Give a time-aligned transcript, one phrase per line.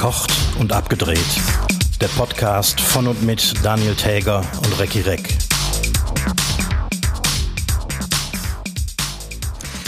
[0.00, 1.20] Verkocht und abgedreht.
[2.00, 5.36] Der Podcast von und mit Daniel Täger und Recki Reck.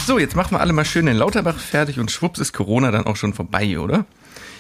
[0.07, 3.07] So, jetzt machen wir alle mal schön den Lauterbach fertig und schwupps ist Corona dann
[3.07, 4.05] auch schon vorbei, oder?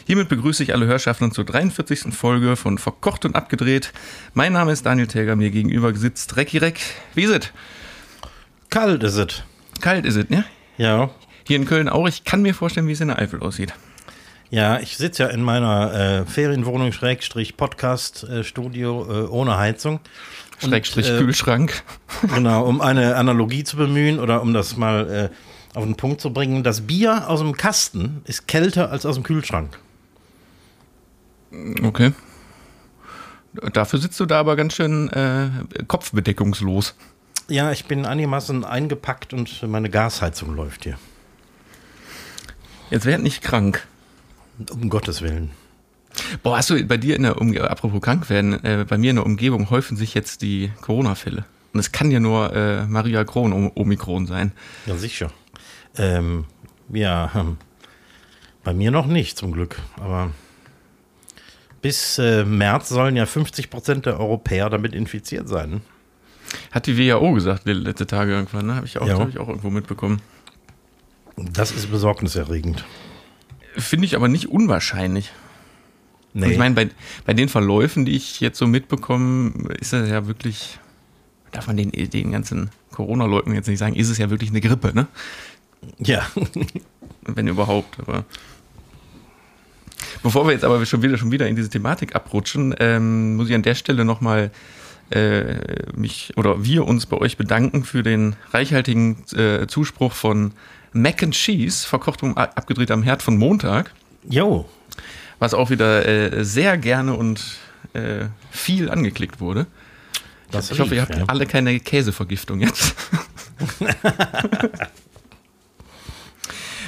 [0.06, 2.14] Hiermit begrüße ich alle Hörschaften zur 43.
[2.14, 3.92] Folge von Verkocht und Abgedreht.
[4.32, 6.80] Mein Name ist Daniel Täger, mir gegenüber sitzt Recki Reck.
[7.14, 7.52] Wie ist es?
[8.70, 9.42] Kalt ist es.
[9.82, 10.46] Kalt ist es, ne?
[10.78, 11.10] Ja.
[11.46, 12.08] Hier in Köln auch.
[12.08, 13.74] Ich kann mir vorstellen, wie es in der Eifel aussieht.
[14.52, 20.00] Ja, ich sitze ja in meiner äh, Ferienwohnung Schrägstrich Podcast äh, Studio äh, ohne Heizung.
[20.62, 21.82] Und, Schrägstrich äh, Kühlschrank.
[22.34, 25.30] Genau, um eine Analogie zu bemühen oder um das mal
[25.74, 26.62] äh, auf den Punkt zu bringen.
[26.62, 29.78] Das Bier aus dem Kasten ist kälter als aus dem Kühlschrank.
[31.82, 32.12] Okay.
[33.72, 35.10] Dafür sitzt du da aber ganz schön
[35.88, 36.94] kopfbedeckungslos.
[37.48, 40.98] Ja, ich bin einigermaßen eingepackt und meine Gasheizung läuft hier.
[42.90, 43.86] Jetzt werd nicht krank.
[44.70, 45.50] Um Gottes Willen.
[46.42, 49.16] Boah, hast du bei dir in der Umgebung, apropos krank werden, äh, bei mir in
[49.16, 51.44] der Umgebung häufen sich jetzt die Corona-Fälle.
[51.72, 54.52] Und es kann ja nur äh, Maria Kron um Omikron sein.
[54.86, 55.30] Ja, sicher.
[55.96, 56.44] Ähm,
[56.92, 57.56] ja, hm.
[58.62, 59.76] bei mir noch nicht, zum Glück.
[59.98, 60.32] Aber
[61.80, 65.80] bis äh, März sollen ja 50 Prozent der Europäer damit infiziert sein.
[66.70, 68.74] Hat die WHO gesagt, die letzte Tage irgendwann, ne?
[68.74, 69.18] Habe ich, auch- Ja.
[69.18, 70.20] hab ich auch irgendwo mitbekommen.
[71.36, 72.84] Das ist besorgniserregend.
[73.76, 75.32] Finde ich aber nicht unwahrscheinlich.
[76.34, 76.46] Nee.
[76.46, 76.88] Und ich meine, bei,
[77.26, 80.78] bei den Verläufen, die ich jetzt so mitbekomme, ist das ja wirklich,
[81.50, 84.92] darf man den, den ganzen Corona-Leuten jetzt nicht sagen, ist es ja wirklich eine Grippe,
[84.94, 85.06] ne?
[85.98, 86.26] ja.
[87.22, 88.24] Wenn überhaupt, aber.
[90.22, 93.54] Bevor wir jetzt aber schon wieder, schon wieder in diese Thematik abrutschen, ähm, muss ich
[93.54, 94.50] an der Stelle nochmal
[95.10, 95.56] äh,
[95.96, 100.52] mich oder wir uns bei euch bedanken für den reichhaltigen äh, Zuspruch von
[100.92, 103.92] Mac and Cheese, verkocht und ab- abgedreht am Herd von Montag,
[104.28, 104.68] Jo.
[105.38, 107.42] was auch wieder äh, sehr gerne und
[107.94, 109.66] äh, viel angeklickt wurde.
[110.50, 111.24] Das Ich hoffe, ihr habt ja.
[111.28, 112.94] alle keine Käsevergiftung jetzt.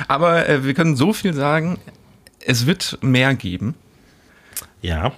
[0.09, 1.79] Aber äh, wir können so viel sagen,
[2.45, 3.75] es wird mehr geben
[4.83, 5.13] Ja.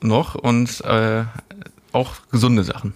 [0.00, 1.24] noch und äh,
[1.92, 2.94] auch gesunde Sachen.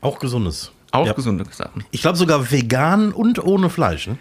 [0.00, 0.72] Auch gesundes.
[0.90, 1.12] Auch Ja.
[1.12, 1.84] gesunde Sachen.
[1.90, 4.06] Ich glaube sogar vegan und ohne Fleisch.
[4.06, 4.18] Ne?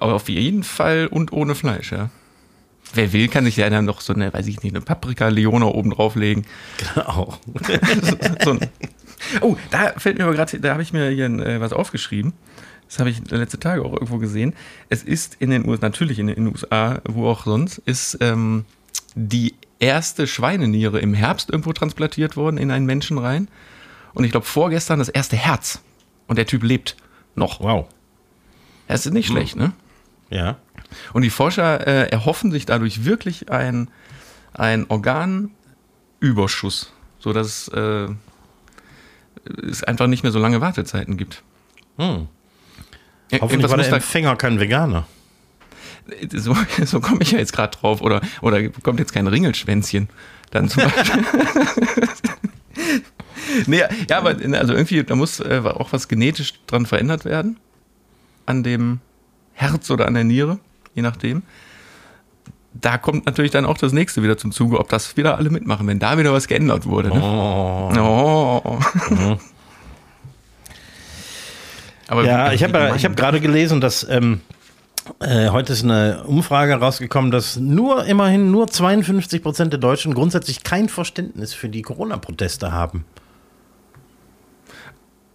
[0.00, 2.10] Auf jeden Fall und ohne Fleisch, ja.
[2.94, 5.90] Wer will, kann sich ja dann noch so eine, weiß ich nicht, eine Paprika-Leona oben
[5.90, 6.46] drauflegen.
[6.94, 7.38] Genau.
[8.44, 8.60] so ein,
[9.42, 12.32] oh, da fällt mir aber gerade, da habe ich mir hier äh, was aufgeschrieben.
[12.88, 14.54] Das habe ich letzte Tage auch irgendwo gesehen.
[14.88, 18.64] Es ist in den USA, natürlich in den USA, wo auch sonst, ist ähm,
[19.14, 23.48] die erste Schweineniere im Herbst irgendwo transplantiert worden in einen Menschen rein.
[24.14, 25.80] Und ich glaube vorgestern das erste Herz.
[26.26, 26.96] Und der Typ lebt
[27.34, 27.60] noch.
[27.60, 27.86] Wow.
[28.88, 29.72] Das ist nicht schlecht, ne?
[30.30, 30.56] Ja.
[31.12, 33.88] Und die Forscher äh, erhoffen sich dadurch wirklich ein,
[34.54, 38.08] ein Organüberschuss, sodass äh,
[39.62, 41.42] es einfach nicht mehr so lange Wartezeiten gibt.
[41.98, 42.28] Hm.
[43.40, 45.06] Hoffentlich war der Empfänger kein Veganer.
[46.34, 48.00] so, so komme ich ja jetzt gerade drauf.
[48.00, 50.08] Oder, oder kommt jetzt kein Ringelschwänzchen
[50.50, 51.24] dann zum Beispiel.
[53.66, 57.58] nee, ja, aber also irgendwie, da muss äh, auch was genetisch dran verändert werden.
[58.48, 59.00] An dem
[59.52, 60.58] Herz oder an der Niere,
[60.94, 61.42] je nachdem.
[62.72, 65.86] Da kommt natürlich dann auch das nächste wieder zum Zuge, ob das wieder alle mitmachen,
[65.86, 67.08] wenn da wieder was geändert wurde.
[67.08, 67.20] Ne?
[67.20, 67.92] Oh.
[67.98, 68.78] Oh.
[72.08, 74.40] Aber Ja, wie- ich habe ich hab gerade gelesen, dass ähm,
[75.20, 80.62] äh, heute ist eine Umfrage rausgekommen, dass nur immerhin nur 52 Prozent der Deutschen grundsätzlich
[80.62, 83.04] kein Verständnis für die Corona-Proteste haben.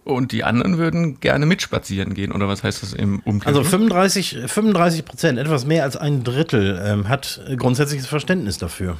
[0.04, 3.64] Und die anderen würden gerne mitspazieren gehen, oder was heißt das im Umkehrschluss?
[3.64, 8.98] Also 35 35 Prozent, etwas mehr als ein Drittel, ähm, hat grundsätzliches Verständnis dafür.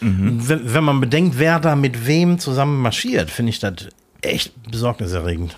[0.00, 3.88] Wenn, wenn man bedenkt, wer da mit wem zusammen marschiert, finde ich das
[4.20, 5.56] echt besorgniserregend.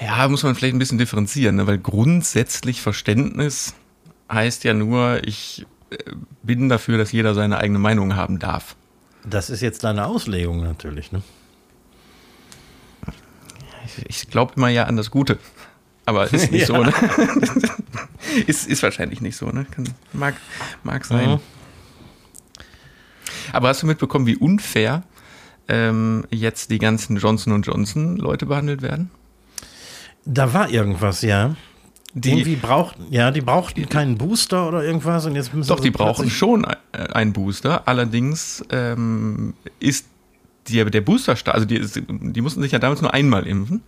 [0.00, 1.66] Ja, muss man vielleicht ein bisschen differenzieren, ne?
[1.66, 3.74] weil grundsätzlich Verständnis
[4.30, 5.96] heißt ja nur, ich äh,
[6.42, 8.76] bin dafür, dass jeder seine eigene Meinung haben darf.
[9.24, 11.22] Das ist jetzt deine Auslegung natürlich, ne?
[14.08, 15.38] Ich, glaube immer ja an das Gute.
[16.06, 16.92] Aber ist nicht so, ne?
[18.46, 19.66] ist, ist wahrscheinlich nicht so, ne?
[19.70, 20.34] Kann, mag,
[20.82, 21.30] mag sein.
[21.32, 21.40] Mhm.
[23.52, 25.02] Aber hast du mitbekommen, wie unfair
[25.68, 29.10] ähm, jetzt die ganzen Johnson Johnson Leute behandelt werden?
[30.24, 31.54] Da war irgendwas, ja.
[32.16, 35.90] Die- Irgendwie braucht, ja, die brauchten keinen Booster oder irgendwas und jetzt müssen Doch, die
[35.90, 37.88] brauchen schon äh, einen Booster.
[37.88, 40.06] Allerdings ähm, ist
[40.68, 43.82] die, der Booster, also die, die mussten sich ja damals nur einmal impfen.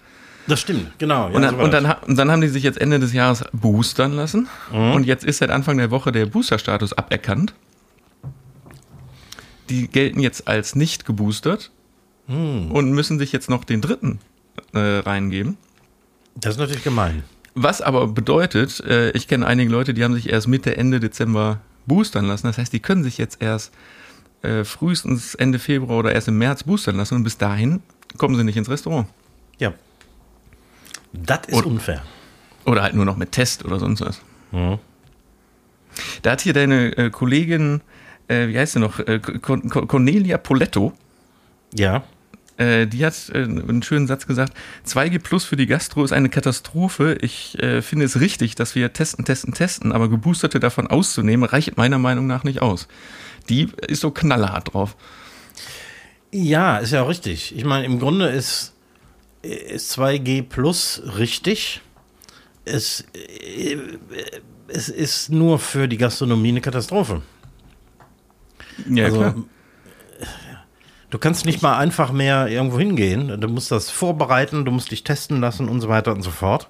[0.46, 1.28] Das stimmt, genau.
[1.28, 3.44] Ja, und, dann, so und, dann, und, dann, haben die sich jetzt Ende des Jahres
[3.52, 4.48] boostern lassen.
[4.72, 4.92] Mhm.
[4.92, 7.54] Und jetzt ist seit Anfang der Woche der Booster-Status aberkannt.
[9.68, 11.72] Die gelten jetzt als nicht geboostert
[12.28, 12.70] mhm.
[12.70, 14.20] und müssen sich jetzt noch den dritten
[14.72, 15.56] äh, reingeben.
[16.36, 17.24] Das ist natürlich gemein.
[17.54, 21.60] Was aber bedeutet, äh, ich kenne einige Leute, die haben sich erst Mitte, Ende Dezember
[21.86, 22.46] boostern lassen.
[22.46, 23.72] Das heißt, die können sich jetzt erst
[24.42, 27.80] äh, frühestens Ende Februar oder erst im März boostern lassen und bis dahin
[28.16, 29.08] kommen sie nicht ins Restaurant.
[29.58, 29.72] Ja.
[31.12, 32.02] Das ist oder, unfair.
[32.64, 34.20] Oder halt nur noch mit Test oder sonst was.
[34.52, 34.78] Mhm.
[36.22, 37.80] Da hat hier deine äh, Kollegin,
[38.28, 40.92] äh, wie heißt sie noch, äh, Cornelia Poletto.
[41.74, 42.04] Ja.
[42.58, 44.52] Äh, die hat äh, einen schönen Satz gesagt:
[44.86, 47.18] 2G Plus für die Gastro ist eine Katastrophe.
[47.20, 51.98] Ich finde es richtig, dass wir testen, testen, testen, aber Geboosterte davon auszunehmen, reicht meiner
[51.98, 52.88] Meinung nach nicht aus.
[53.48, 54.96] Die ist so knallhart drauf.
[56.32, 57.56] Ja, ist ja auch richtig.
[57.56, 58.74] Ich meine, im Grunde ist,
[59.42, 61.80] ist 2G Plus richtig.
[62.64, 63.04] Es,
[64.68, 67.22] es ist nur für die Gastronomie eine Katastrophe.
[68.88, 69.34] Ja, also, klar.
[71.10, 73.40] Du kannst nicht mal einfach mehr irgendwo hingehen.
[73.40, 76.68] Du musst das vorbereiten, du musst dich testen lassen und so weiter und so fort.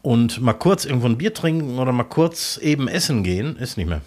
[0.00, 3.88] Und mal kurz irgendwo ein Bier trinken oder mal kurz eben essen gehen, ist nicht
[3.88, 4.00] mehr.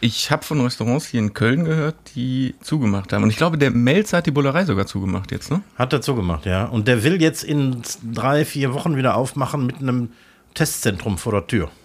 [0.00, 3.22] Ich habe von Restaurants hier in Köln gehört, die zugemacht haben.
[3.22, 5.62] Und ich glaube, der Melzer hat die Bullerei sogar zugemacht jetzt, ne?
[5.76, 6.64] Hat er zugemacht, ja.
[6.64, 7.82] Und der will jetzt in
[8.12, 10.10] drei, vier Wochen wieder aufmachen mit einem
[10.54, 11.70] Testzentrum vor der Tür.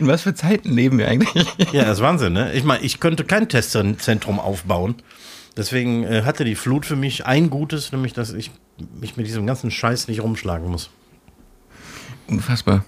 [0.00, 1.46] In was für Zeiten leben wir eigentlich?
[1.72, 2.52] Ja, das ist Wahnsinn, ne?
[2.52, 4.96] Ich meine, ich könnte kein Testzentrum aufbauen.
[5.56, 8.50] Deswegen äh, hatte die Flut für mich ein Gutes, nämlich, dass ich
[9.00, 10.90] mich mit diesem ganzen Scheiß nicht rumschlagen muss.
[12.26, 12.84] Unfassbar.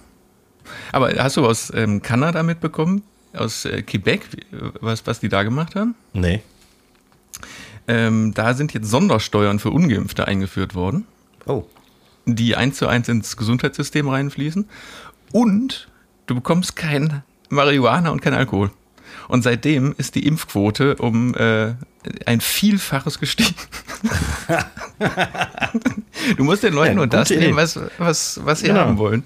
[0.91, 3.03] Aber hast du aus ähm, Kanada mitbekommen,
[3.33, 4.21] aus äh, Quebec,
[4.81, 5.95] was, was die da gemacht haben?
[6.13, 6.41] Nee.
[7.87, 11.05] Ähm, da sind jetzt Sondersteuern für Ungeimpfte eingeführt worden.
[11.45, 11.65] Oh.
[12.25, 14.67] Die eins zu eins ins Gesundheitssystem reinfließen.
[15.31, 15.87] Und
[16.25, 18.71] du bekommst kein Marihuana und kein Alkohol.
[19.29, 21.73] Und seitdem ist die Impfquote um äh,
[22.25, 23.55] ein Vielfaches gestiegen.
[26.37, 28.81] du musst den Leuten ja, nur das nehmen, was, was, was sie genau.
[28.81, 29.23] haben wollen.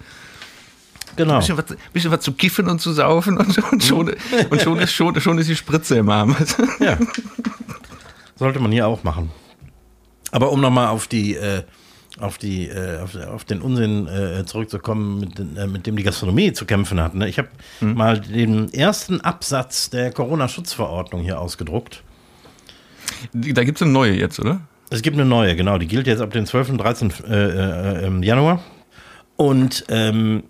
[1.15, 1.33] Genau.
[1.33, 4.09] Ein bisschen was, bisschen was zu kiffen und zu saufen und, und, schon,
[4.49, 6.35] und schon, ist, schon, schon ist die Spritze im Arm.
[6.79, 6.97] ja.
[8.35, 9.31] Sollte man hier auch machen.
[10.31, 11.63] Aber um nochmal auf die äh,
[12.19, 16.53] auf, die, äh, auf, auf, den Unsinn äh, zurückzukommen, mit, äh, mit, dem die Gastronomie
[16.53, 17.15] zu kämpfen hat.
[17.15, 17.27] Ne?
[17.27, 17.49] Ich habe
[17.79, 17.93] mhm.
[17.93, 22.03] mal den ersten Absatz der Corona-Schutzverordnung hier ausgedruckt.
[23.33, 24.61] Da gibt es eine neue jetzt, oder?
[24.89, 25.77] Es gibt eine neue, genau.
[25.77, 26.71] Die gilt jetzt ab dem 12.
[26.71, 27.13] und 13.
[27.27, 28.61] Äh, äh, Januar.
[29.37, 30.43] Und ähm,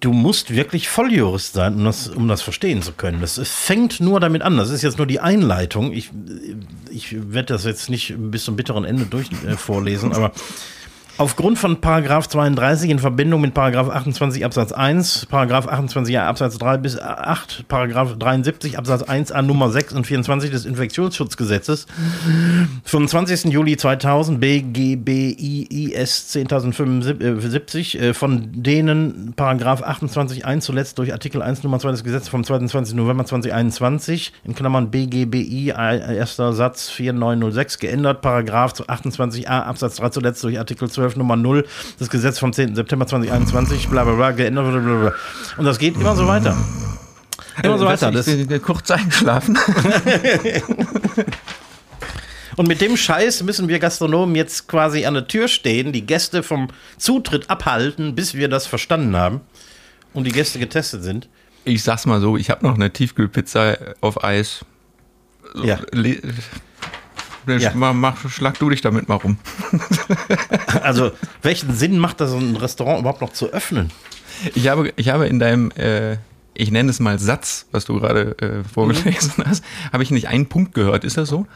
[0.00, 3.20] du musst wirklich Volljurist sein, um das, um das verstehen zu können.
[3.20, 4.56] Das fängt nur damit an.
[4.56, 5.92] Das ist jetzt nur die Einleitung.
[5.92, 6.10] Ich,
[6.90, 10.32] ich werde das jetzt nicht bis zum bitteren Ende durch äh, vorlesen, aber
[11.18, 16.76] Aufgrund von Paragraph 32 in Verbindung mit Paragraph 28 Absatz 1, Paragraph 28a Absatz 3
[16.76, 21.86] bis 8, Paragraph 73 Absatz 1a Nummer 6 und 24 des Infektionsschutzgesetzes
[22.84, 23.44] vom 20.
[23.46, 31.92] Juli 2000 BGBIIS 10.075, äh, von denen Paragraph 28.1 zuletzt durch Artikel 1 Nummer 2
[31.92, 32.94] des Gesetzes vom 22.
[32.94, 40.58] November 2021 in Klammern BGBI erster Satz 4906 geändert, Paragraph 28a Absatz 3 zuletzt durch
[40.58, 41.66] Artikel 12 12 Nummer 0
[41.98, 42.74] das Gesetz vom 10.
[42.74, 44.70] September 2021, bla bla bla, geändert.
[44.70, 45.12] Bla bla bla.
[45.56, 46.56] Und das geht immer so weiter.
[47.62, 48.10] Immer so weiter.
[48.10, 49.56] Das ich bin kurz eingeschlafen.
[52.56, 56.42] Und mit dem Scheiß müssen wir Gastronomen jetzt quasi an der Tür stehen, die Gäste
[56.42, 59.42] vom Zutritt abhalten, bis wir das verstanden haben
[60.14, 61.28] und die Gäste getestet sind.
[61.64, 64.64] Ich sag's mal so, ich habe noch eine Tiefkühlpizza auf Eis.
[65.62, 65.78] Ja.
[67.46, 67.72] Ja.
[67.74, 69.38] Mach, schlag du dich damit mal rum.
[70.82, 71.12] also,
[71.42, 73.90] welchen Sinn macht das, so ein Restaurant überhaupt noch zu öffnen?
[74.54, 76.16] Ich habe, ich habe in deinem, äh,
[76.54, 79.44] ich nenne es mal Satz, was du gerade äh, vorgelesen mhm.
[79.46, 81.04] hast, habe ich nicht einen Punkt gehört.
[81.04, 81.46] Ist das so?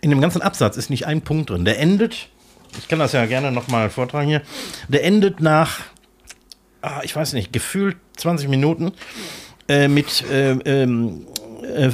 [0.00, 1.64] In dem ganzen Absatz ist nicht ein Punkt drin.
[1.64, 2.28] Der endet,
[2.78, 4.42] ich kann das ja gerne nochmal vortragen hier,
[4.88, 5.80] der endet nach,
[6.82, 8.92] ah, ich weiß nicht, gefühlt 20 Minuten
[9.68, 11.26] äh, mit äh, ähm,
[11.74, 11.90] äh,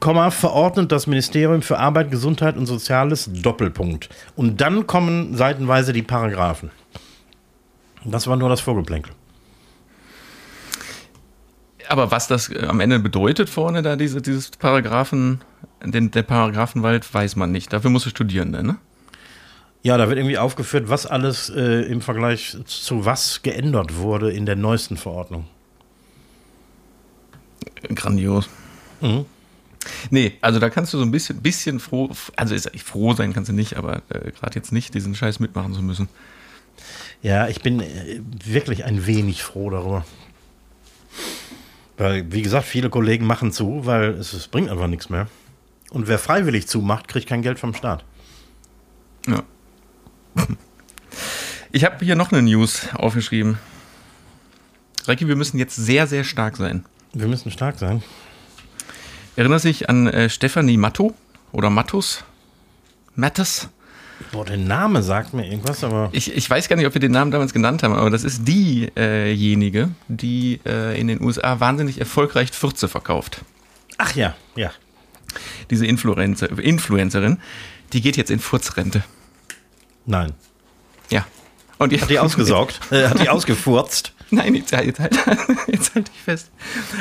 [0.00, 4.08] Komma, verordnet das Ministerium für Arbeit, Gesundheit und Soziales, Doppelpunkt.
[4.36, 6.70] Und dann kommen seitenweise die Paragraphen.
[8.04, 9.12] Das war nur das Vorgeplänkel.
[11.88, 15.40] Aber was das äh, am Ende bedeutet vorne, da diese, dieses Paragraphen,
[15.84, 17.72] den, der Paragraphenwald, weiß man nicht.
[17.72, 18.76] Dafür muss du studieren, ne?
[19.82, 24.44] Ja, da wird irgendwie aufgeführt, was alles äh, im Vergleich zu was geändert wurde in
[24.44, 25.46] der neuesten Verordnung.
[27.94, 28.48] Grandios.
[29.00, 29.26] Mhm.
[30.10, 33.48] Nee, also da kannst du so ein bisschen, bisschen froh, also ist, froh sein kannst
[33.48, 36.08] du nicht, aber äh, gerade jetzt nicht, diesen Scheiß mitmachen zu müssen.
[37.22, 40.04] Ja, ich bin äh, wirklich ein wenig froh darüber.
[41.96, 45.28] Weil, wie gesagt, viele Kollegen machen zu, weil es, es bringt einfach nichts mehr.
[45.90, 48.04] Und wer freiwillig zumacht, kriegt kein Geld vom Staat.
[49.26, 49.42] Ja.
[51.72, 53.58] Ich habe hier noch eine News aufgeschrieben.
[55.06, 56.84] Reiki, wir müssen jetzt sehr, sehr stark sein.
[57.12, 58.02] Wir müssen stark sein.
[59.40, 61.14] Erinnerst du dich an äh, Stefanie Matto
[61.50, 62.24] oder Mattus?
[63.14, 63.70] Mattes?
[64.32, 66.10] Boah, der Name sagt mir irgendwas, aber.
[66.12, 68.46] Ich, ich weiß gar nicht, ob wir den Namen damals genannt haben, aber das ist
[68.46, 73.40] diejenige, äh die äh, in den USA wahnsinnig erfolgreich Fürze verkauft.
[73.96, 74.72] Ach ja, ja.
[75.70, 77.40] Diese Influencer, Influencerin,
[77.94, 79.04] die geht jetzt in Furzrente.
[80.04, 80.34] Nein.
[81.08, 81.24] Ja.
[81.78, 82.78] Und die, hat die ausgesaugt?
[82.90, 84.12] äh, hat die ausgefurzt?
[84.36, 85.18] Nein, jetzt, jetzt, halt,
[85.66, 86.50] jetzt halt ich fest.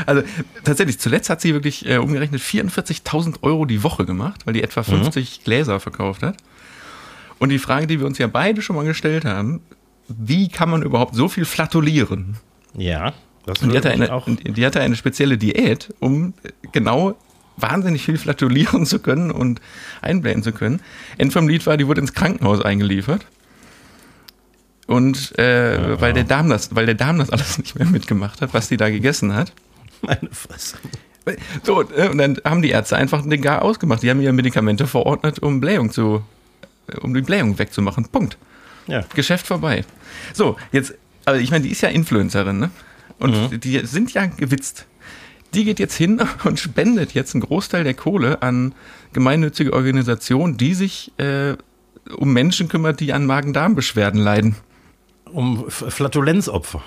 [0.06, 0.24] Also
[0.64, 4.84] tatsächlich, zuletzt hat sie wirklich äh, umgerechnet 44.000 Euro die Woche gemacht, weil die etwa
[4.84, 5.44] 50 mhm.
[5.44, 6.38] Gläser verkauft hat.
[7.38, 9.62] Und die Frage, die wir uns ja beide schon mal gestellt haben,
[10.08, 12.38] wie kann man überhaupt so viel flatulieren?
[12.74, 13.14] Ja,
[13.46, 14.28] das und die hatte, eine, auch.
[14.28, 16.34] die hatte eine spezielle Diät, um
[16.72, 17.16] genau
[17.58, 19.62] wahnsinnig viel flatulieren zu können und
[20.02, 20.82] einblähen zu können.
[21.18, 23.26] End vom Lied war, die wurde ins Krankenhaus eingeliefert.
[24.90, 26.02] Und äh, ja.
[26.02, 28.78] weil der Darm das, weil der Darm das alles nicht mehr mitgemacht hat, was die
[28.78, 29.54] da gegessen hat.
[30.02, 30.78] Meine Fresse.
[31.62, 34.02] So, äh, und dann haben die Ärzte einfach den Gar ausgemacht.
[34.02, 36.24] Die haben ihr Medikamente verordnet, um Blähung zu,
[36.88, 38.06] äh, um die Blähung wegzumachen.
[38.06, 38.40] Punkt.
[38.88, 39.04] Ja.
[39.14, 39.86] Geschäft vorbei.
[40.34, 42.72] So, jetzt, also ich meine, die ist ja Influencerin, ne?
[43.20, 43.60] Und mhm.
[43.60, 44.88] die sind ja gewitzt.
[45.54, 48.74] Die geht jetzt hin und spendet jetzt einen Großteil der Kohle an
[49.14, 51.54] gemeinnützige Organisationen, die sich äh,
[52.18, 54.56] um Menschen kümmert, die an Magen-Darm-Beschwerden leiden.
[55.32, 56.82] Um Flatulenzopfer.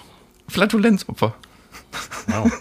[0.49, 1.35] Flatulenzopfer.
[2.27, 2.53] Wow.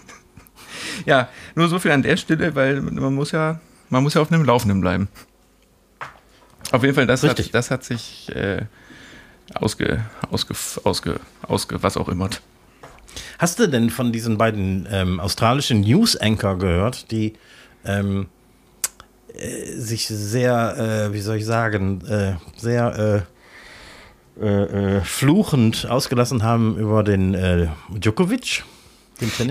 [1.06, 3.60] ja, nur so viel an der Stelle, weil man muss ja,
[3.90, 5.08] man muss ja auf einem Laufenden bleiben.
[6.70, 8.62] Auf jeden Fall, das, hat, das hat sich äh,
[9.54, 12.30] ausge, ausge, ausge, ausge, was auch immer.
[13.38, 17.34] Hast du denn von diesen beiden ähm, australischen News Anchor gehört, die
[17.84, 18.28] ähm,
[19.34, 23.26] äh, sich sehr, äh, wie soll ich sagen, äh, sehr
[24.40, 27.36] äh, äh, äh, fluchend ausgelassen haben über den
[27.90, 28.64] Djokovic?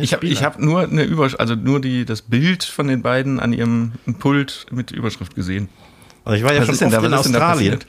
[0.01, 3.53] Ich habe hab nur eine Übersch also nur die, das Bild von den beiden an
[3.53, 5.69] ihrem Pult mit Überschrift gesehen.
[6.25, 7.79] Also ich war ja was schon oft da, in Australien.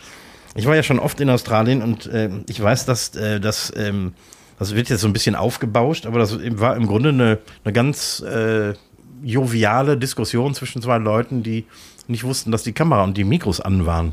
[0.54, 4.12] Ich war ja schon oft in Australien und äh, ich weiß, dass äh, das, ähm,
[4.58, 8.20] das wird jetzt so ein bisschen aufgebauscht, aber das war im Grunde eine, eine ganz
[8.20, 8.74] äh,
[9.22, 11.64] joviale Diskussion zwischen zwei Leuten, die
[12.06, 14.12] nicht wussten, dass die Kamera und die Mikros an waren.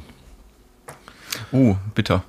[1.52, 2.24] Uh, bitter.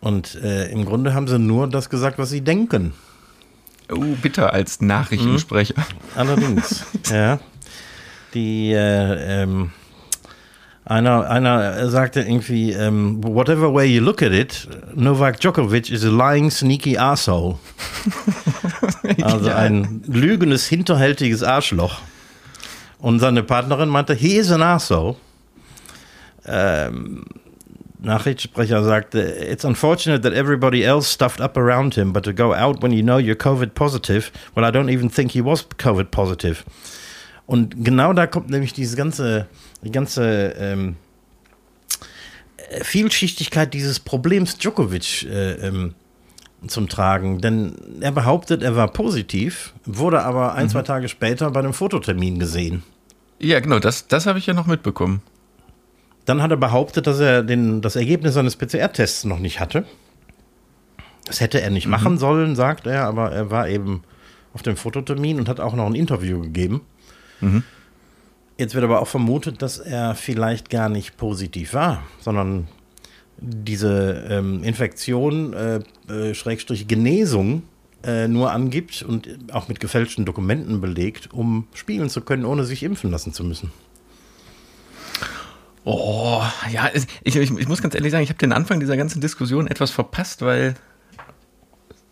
[0.00, 2.92] Und äh, im Grunde haben sie nur das gesagt, was sie denken.
[3.90, 5.74] Uh, bitter als Nachrichtensprecher.
[5.76, 5.84] Mhm.
[6.14, 7.40] Allerdings, ja.
[8.34, 9.70] Die, äh, ähm,
[10.84, 16.08] einer, einer sagte irgendwie, ähm, whatever way you look at it, Novak Djokovic is a
[16.08, 17.56] lying, sneaky asshole.
[19.22, 22.00] also ein lügendes, hinterhältiges Arschloch.
[22.98, 25.16] Und seine Partnerin meinte, he is an asshole.
[26.46, 27.24] Ähm,
[28.00, 32.82] Nachrichtensprecher sagte, it's unfortunate that everybody else stuffed up around him, but to go out
[32.82, 36.64] when you know you're COVID positive, well, I don't even think he was COVID positive.
[37.46, 39.46] Und genau da kommt nämlich diese ganze,
[39.82, 40.96] die ganze ähm,
[42.82, 45.94] Vielschichtigkeit dieses Problems Djokovic äh, ähm,
[46.66, 47.40] zum Tragen.
[47.40, 50.70] Denn er behauptet, er war positiv, wurde aber ein, mhm.
[50.70, 52.82] zwei Tage später bei einem Fototermin gesehen.
[53.38, 55.22] Ja, genau, das, das habe ich ja noch mitbekommen.
[56.28, 59.86] Dann hat er behauptet, dass er den, das Ergebnis seines PCR-Tests noch nicht hatte.
[61.24, 61.92] Das hätte er nicht mhm.
[61.92, 64.02] machen sollen, sagt er, aber er war eben
[64.52, 66.82] auf dem Fototermin und hat auch noch ein Interview gegeben.
[67.40, 67.62] Mhm.
[68.58, 72.68] Jetzt wird aber auch vermutet, dass er vielleicht gar nicht positiv war, sondern
[73.38, 75.80] diese ähm, Infektion, äh,
[76.12, 77.62] äh, Schrägstrich Genesung,
[78.04, 82.82] äh, nur angibt und auch mit gefälschten Dokumenten belegt, um spielen zu können, ohne sich
[82.82, 83.72] impfen lassen zu müssen.
[85.90, 89.22] Oh, ja, ich, ich, ich muss ganz ehrlich sagen, ich habe den Anfang dieser ganzen
[89.22, 90.74] Diskussion etwas verpasst, weil,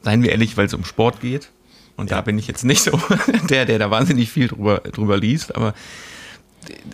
[0.01, 1.51] seien wir ehrlich, weil es um Sport geht.
[1.95, 2.17] Und ja.
[2.17, 2.99] da bin ich jetzt nicht so
[3.51, 5.75] der, der da wahnsinnig viel drüber, drüber liest, aber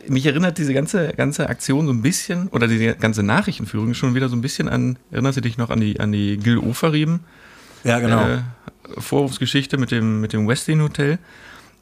[0.08, 4.28] mich erinnert diese ganze, ganze Aktion so ein bisschen, oder die ganze Nachrichtenführung schon wieder
[4.28, 7.20] so ein bisschen an, erinnerst du dich noch an die, an die Gil Oferim?
[7.84, 8.26] Ja, genau.
[8.28, 8.38] Äh,
[8.98, 11.20] Vorwurfsgeschichte mit dem, mit dem Westin Hotel,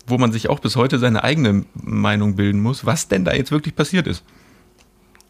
[0.07, 3.51] wo man sich auch bis heute seine eigene Meinung bilden muss, was denn da jetzt
[3.51, 4.25] wirklich passiert ist.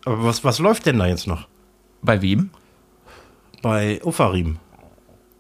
[0.05, 1.49] Aber was, was läuft denn da jetzt noch?
[2.03, 2.51] Bei wem?
[3.63, 4.59] Bei Ofarim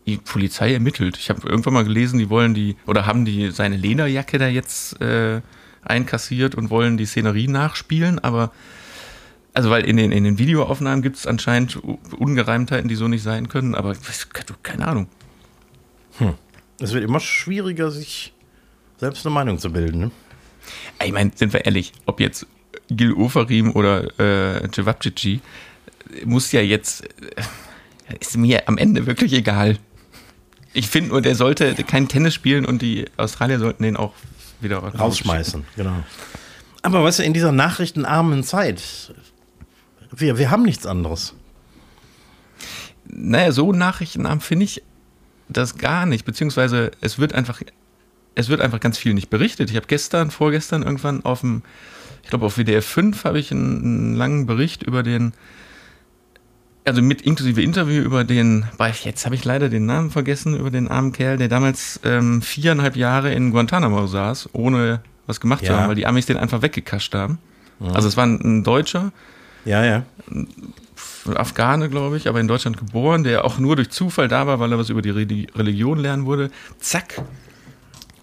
[0.06, 1.16] die Polizei ermittelt.
[1.16, 5.00] Ich habe irgendwann mal gelesen, die wollen die oder haben die seine Lederjacke da jetzt
[5.00, 5.40] äh,
[5.82, 8.52] einkassiert und wollen die Szenerie nachspielen, aber
[9.52, 13.48] also weil in den, in den Videoaufnahmen gibt es anscheinend Ungereimtheiten, die so nicht sein
[13.48, 13.96] können, aber
[14.62, 15.08] keine Ahnung.
[16.18, 16.34] Hm.
[16.80, 18.32] Es wird immer schwieriger, sich
[18.98, 20.00] selbst eine Meinung zu bilden.
[20.00, 20.10] Ne?
[21.04, 22.46] Ich meine, sind wir ehrlich, ob jetzt
[22.88, 25.40] Gil Oferim oder äh, Cevapcici,
[26.24, 29.78] muss ja jetzt, äh, ist mir am Ende wirklich egal.
[30.72, 34.14] Ich finde nur, der sollte kein Tennis spielen und die Australier sollten den auch
[34.60, 35.64] wieder rausschmeißen.
[35.76, 36.04] Genau.
[36.82, 39.12] Aber weißt du, in dieser nachrichtenarmen Zeit,
[40.14, 41.34] wir, wir haben nichts anderes.
[43.06, 44.82] Naja, so nachrichtenarm finde ich
[45.48, 47.60] das gar nicht, beziehungsweise es wird einfach,
[48.34, 49.70] es wird einfach ganz viel nicht berichtet.
[49.70, 51.62] Ich habe gestern, vorgestern irgendwann auf dem,
[52.30, 55.32] ich glaube auf WDR 5 habe ich einen, einen, langen Bericht über den,
[56.84, 58.66] also mit inklusive Interview über den,
[59.02, 62.94] jetzt habe ich leider den Namen vergessen, über den armen Kerl, der damals ähm, viereinhalb
[62.94, 65.70] Jahre in Guantanamo saß, ohne was gemacht ja.
[65.70, 67.38] zu haben, weil die Amis den einfach weggekascht haben.
[67.80, 67.90] Ja.
[67.94, 69.10] Also es war ein, ein Deutscher.
[69.64, 70.04] Ja, ja.
[71.34, 74.70] Afghane, glaube ich, aber in Deutschland geboren, der auch nur durch Zufall da war, weil
[74.70, 76.52] er was über die Religion lernen wurde.
[76.78, 77.24] Zack,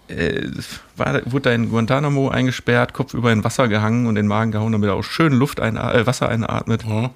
[0.08, 0.50] äh,
[0.96, 4.72] war, wurde da in Guantanamo eingesperrt, Kopf über in Wasser gehangen und den Magen gehauen,
[4.72, 6.86] damit er auch schön Luft ein, äh, Wasser einatmet.
[6.86, 7.10] Mhm.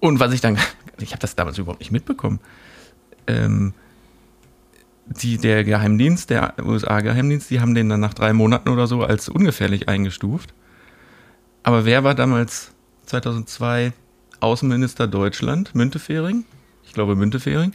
[0.00, 0.58] Und was ich dann,
[0.98, 2.40] ich habe das damals überhaupt nicht mitbekommen.
[3.26, 3.74] Ähm,
[5.06, 9.28] die, der Geheimdienst, der USA-Geheimdienst, die haben den dann nach drei Monaten oder so als
[9.28, 10.52] ungefährlich eingestuft.
[11.62, 12.72] Aber wer war damals
[13.06, 13.92] 2002
[14.40, 16.44] Außenminister Deutschland, Müntefering,
[16.84, 17.72] ich glaube Müntefering,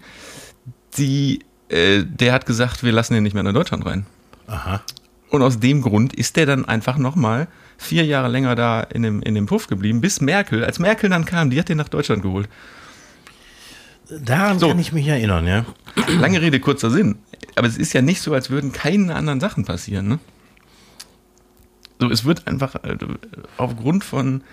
[0.98, 1.40] die,
[1.72, 4.06] äh, der hat gesagt, wir lassen ihn nicht mehr nach Deutschland rein.
[4.48, 4.82] Aha.
[5.30, 7.48] Und aus dem Grund ist der dann einfach nochmal
[7.78, 11.26] vier Jahre länger da in dem, in dem Puff geblieben, bis Merkel, als Merkel dann
[11.26, 12.50] kam, die hat den nach Deutschland geholt.
[14.10, 14.68] Daran so.
[14.68, 15.66] kann ich mich erinnern, ja.
[16.20, 17.20] Lange Rede, kurzer Sinn.
[17.56, 20.20] Aber es ist ja nicht so, als würden keine anderen Sachen passieren, ne?
[22.00, 22.98] So, es wird einfach äh,
[23.58, 24.44] aufgrund von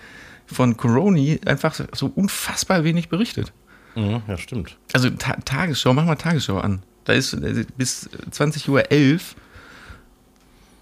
[0.51, 3.53] von Coroni einfach so unfassbar wenig berichtet.
[3.95, 4.77] Ja, ja stimmt.
[4.93, 6.81] Also Ta Tagesschau, mach mal Tagesschau an.
[7.09, 8.83] Da ist äh, bis 20.11 Uhr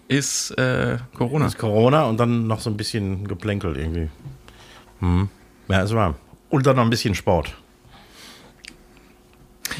[0.09, 1.45] ist äh, Corona.
[1.47, 4.09] Ist Corona und dann noch so ein bisschen geplänkelt irgendwie.
[4.99, 5.29] Hm.
[5.69, 6.15] Ja, ist wahr.
[6.49, 7.55] Und dann noch ein bisschen Sport.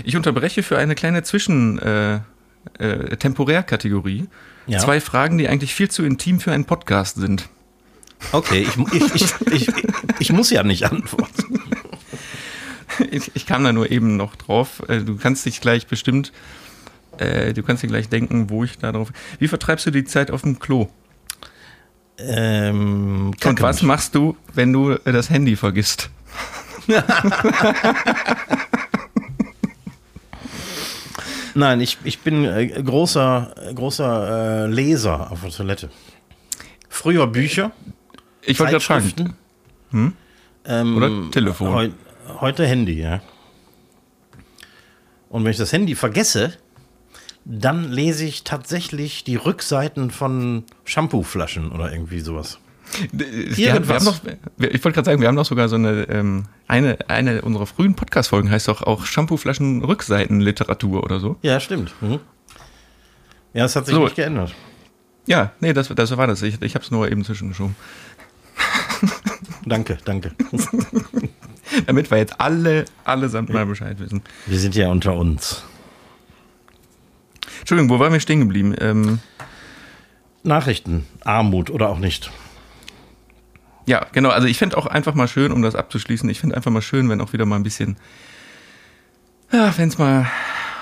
[0.05, 2.21] Ich unterbreche für eine kleine Zwischen- äh,
[2.79, 4.27] äh, Temporärkategorie.
[4.67, 4.79] Ja.
[4.79, 7.49] Zwei Fragen, die eigentlich viel zu intim für einen Podcast sind.
[8.31, 9.69] Okay, ich, ich, ich,
[10.19, 11.57] ich muss ja nicht antworten.
[13.33, 14.83] Ich, kam da nur eben noch drauf.
[14.88, 16.31] Äh, du kannst dich gleich bestimmt,
[17.17, 19.12] äh, du kannst dir gleich denken, wo ich da drauf.
[19.39, 20.89] Wie vertreibst du die Zeit auf dem Klo?
[22.19, 26.10] Ähm, Und was machst du, wenn du das Handy vergisst?
[31.53, 35.89] Nein, ich, ich bin äh, großer, großer äh, Leser auf der Toilette.
[36.88, 37.71] Früher Bücher.
[38.43, 39.36] Ich wollte gerade fragen.
[39.91, 40.13] Hm?
[40.65, 41.93] Ähm, Oder Telefon.
[42.27, 43.21] Heu, heute Handy, ja.
[45.29, 46.53] Und wenn ich das Handy vergesse,
[47.45, 52.59] dann lese ich tatsächlich die Rückseiten von Shampooflaschen oder irgendwie sowas.
[53.11, 54.19] Wir haben, wir haben noch,
[54.59, 57.95] ich wollte gerade sagen, wir haben noch sogar so eine, ähm, eine, eine unserer frühen
[57.95, 61.35] Podcast-Folgen heißt doch auch Shampooflaschen Rückseitenliteratur oder so.
[61.41, 61.93] Ja, stimmt.
[62.01, 62.19] Mhm.
[63.53, 64.03] Ja, es hat sich so.
[64.03, 64.53] nicht geändert.
[65.25, 66.41] Ja, nee, das, das war das.
[66.41, 67.75] Ich, ich habe es nur eben zwischengeschoben.
[69.65, 70.31] danke, danke.
[71.85, 74.21] Damit wir jetzt alle, allesamt mal Bescheid wissen.
[74.45, 75.63] Wir sind ja unter uns.
[77.59, 78.75] Entschuldigung, wo waren wir stehen geblieben?
[78.79, 79.19] Ähm,
[80.43, 82.31] Nachrichten, Armut oder auch nicht.
[83.85, 84.29] Ja, genau.
[84.29, 87.09] Also ich finde auch einfach mal schön, um das abzuschließen, ich finde einfach mal schön,
[87.09, 87.97] wenn auch wieder mal ein bisschen,
[89.51, 90.27] ja, wenn es mal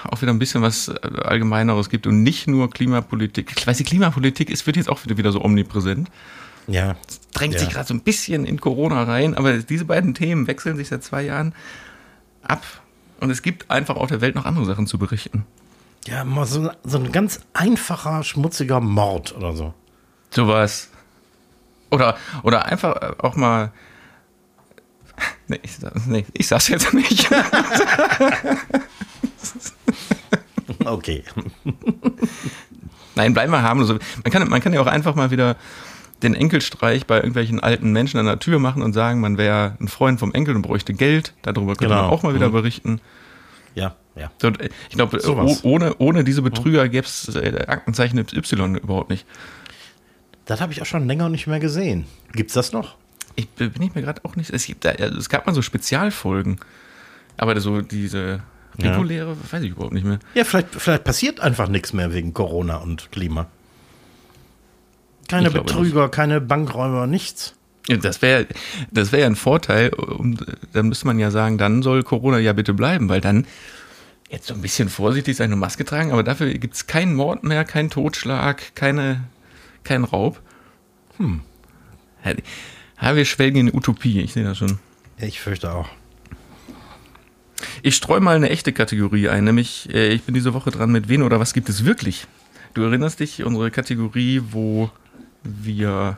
[0.10, 3.54] auch wieder ein bisschen was Allgemeineres gibt und nicht nur Klimapolitik.
[3.58, 6.10] Ich weiß, die Klimapolitik ist, wird jetzt auch wieder so omnipräsent.
[6.68, 6.96] Ja.
[7.08, 7.60] Es drängt ja.
[7.60, 11.04] sich gerade so ein bisschen in Corona rein, aber diese beiden Themen wechseln sich seit
[11.04, 11.54] zwei Jahren
[12.42, 12.64] ab.
[13.20, 15.46] Und es gibt einfach auf der Welt noch andere Sachen zu berichten.
[16.08, 19.74] Ja, mal so, so ein ganz einfacher, schmutziger Mord oder so.
[20.30, 20.90] Sowas.
[21.90, 23.72] Oder, oder einfach auch mal.
[25.48, 27.30] Nee, ich, nee, ich sag's jetzt nicht.
[30.86, 31.24] okay.
[33.16, 33.90] Nein, bleiben wir harmlos.
[33.90, 35.56] Man kann, man kann ja auch einfach mal wieder
[36.24, 39.88] den Enkelstreich bei irgendwelchen alten Menschen an der Tür machen und sagen, man wäre ein
[39.88, 41.34] Freund vom Enkel und bräuchte Geld.
[41.42, 42.04] Darüber könnte genau.
[42.04, 42.54] man auch mal wieder mhm.
[42.54, 43.02] berichten.
[43.76, 44.32] Ja, ja.
[44.42, 44.50] So,
[44.90, 45.20] ich glaube,
[45.64, 49.26] ohne, ohne diese Betrüger gäbe es äh, Aktenzeichen Y überhaupt nicht.
[50.46, 52.06] Das habe ich auch schon länger nicht mehr gesehen.
[52.32, 52.96] Gibt es das noch?
[53.36, 54.52] Ich bin ich mir gerade auch nicht.
[54.52, 56.60] Es, gibt, es gab mal so Spezialfolgen.
[57.38, 58.42] Aber so diese
[58.80, 59.52] reguläre, ja.
[59.52, 60.20] weiß ich überhaupt nicht mehr.
[60.34, 63.48] Ja, vielleicht, vielleicht passiert einfach nichts mehr wegen Corona und Klima.
[65.28, 66.14] Keine Betrüger, nicht.
[66.14, 67.54] keine Bankräuber, nichts.
[67.88, 68.48] Das wäre
[68.92, 69.92] das wär ja ein Vorteil.
[70.74, 73.46] Dann müsste man ja sagen, dann soll Corona ja bitte bleiben, weil dann
[74.30, 77.64] jetzt so ein bisschen vorsichtig seine Maske tragen, aber dafür gibt es keinen Mord mehr,
[77.64, 79.24] keinen Totschlag, keine,
[79.84, 80.42] keinen Raub.
[81.18, 81.42] Hm.
[83.02, 84.80] Ja, wir schwelgen in Utopie, ich sehe das schon.
[85.18, 85.88] Ich fürchte auch.
[87.84, 91.08] Ich streue mal eine echte Kategorie ein, nämlich äh, ich bin diese Woche dran mit
[91.08, 92.26] wen oder was gibt es wirklich?
[92.74, 94.90] Du erinnerst dich, unsere Kategorie, wo
[95.46, 96.18] wir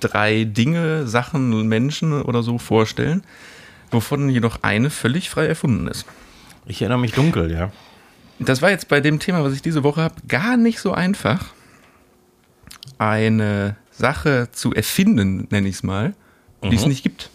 [0.00, 3.22] drei Dinge, Sachen, Menschen oder so vorstellen,
[3.90, 6.06] wovon jedoch eine völlig frei erfunden ist.
[6.66, 7.72] Ich erinnere mich dunkel, ja.
[8.38, 11.52] Das war jetzt bei dem Thema, was ich diese Woche habe, gar nicht so einfach,
[12.98, 16.14] eine Sache zu erfinden, nenne ich es mal,
[16.62, 16.74] die mhm.
[16.74, 17.30] es nicht gibt.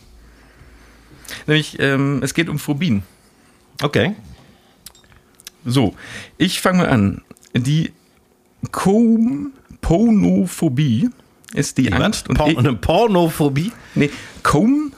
[1.48, 3.04] Nämlich, ähm, es geht um Phobien.
[3.82, 4.16] Okay.
[5.66, 5.96] So,
[6.38, 7.22] ich fange mal an.
[7.54, 7.94] Die
[9.84, 11.10] Komponophobie
[11.54, 13.72] ist die, die Angst und Por eine Pornophobie?
[13.96, 14.10] Nee,
[14.42, 14.94] Kom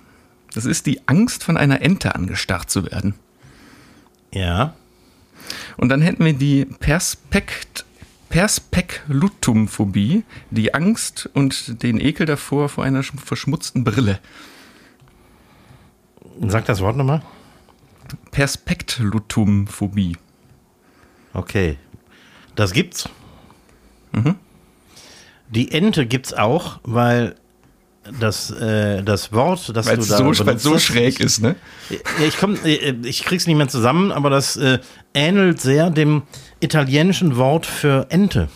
[0.54, 3.16] Das ist die Angst, von einer Ente angestarrt zu werden.
[4.34, 4.74] Ja.
[5.78, 7.86] Und dann hätten wir die Perspekt
[8.30, 14.20] Perspeklutumphobie, die Angst und den Ekel davor vor einer verschmutzten Brille.
[16.42, 17.22] Sag das Wort nochmal.
[18.32, 20.18] Perspektlutumphobie.
[21.34, 21.78] Okay.
[22.56, 23.08] Das gibt's.
[24.14, 24.36] Mhm.
[25.50, 27.36] Die Ente gibt's auch, weil
[28.20, 31.56] das, äh, das Wort, das Weil's du da so, benutzt, so schräg ist, ne?
[32.26, 34.80] Ich, komm, äh, ich krieg's nicht mehr zusammen, aber das äh,
[35.14, 36.24] ähnelt sehr dem
[36.60, 38.50] italienischen Wort für Ente.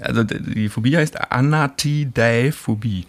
[0.00, 3.06] Also die Phobie heißt Anatidae-Phobie.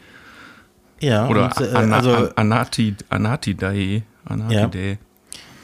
[0.99, 1.27] Ja.
[1.27, 4.03] Oder und, äh, Ana, also, Anati, Anatidae.
[4.25, 4.91] Anatidae.
[4.91, 4.97] Ja.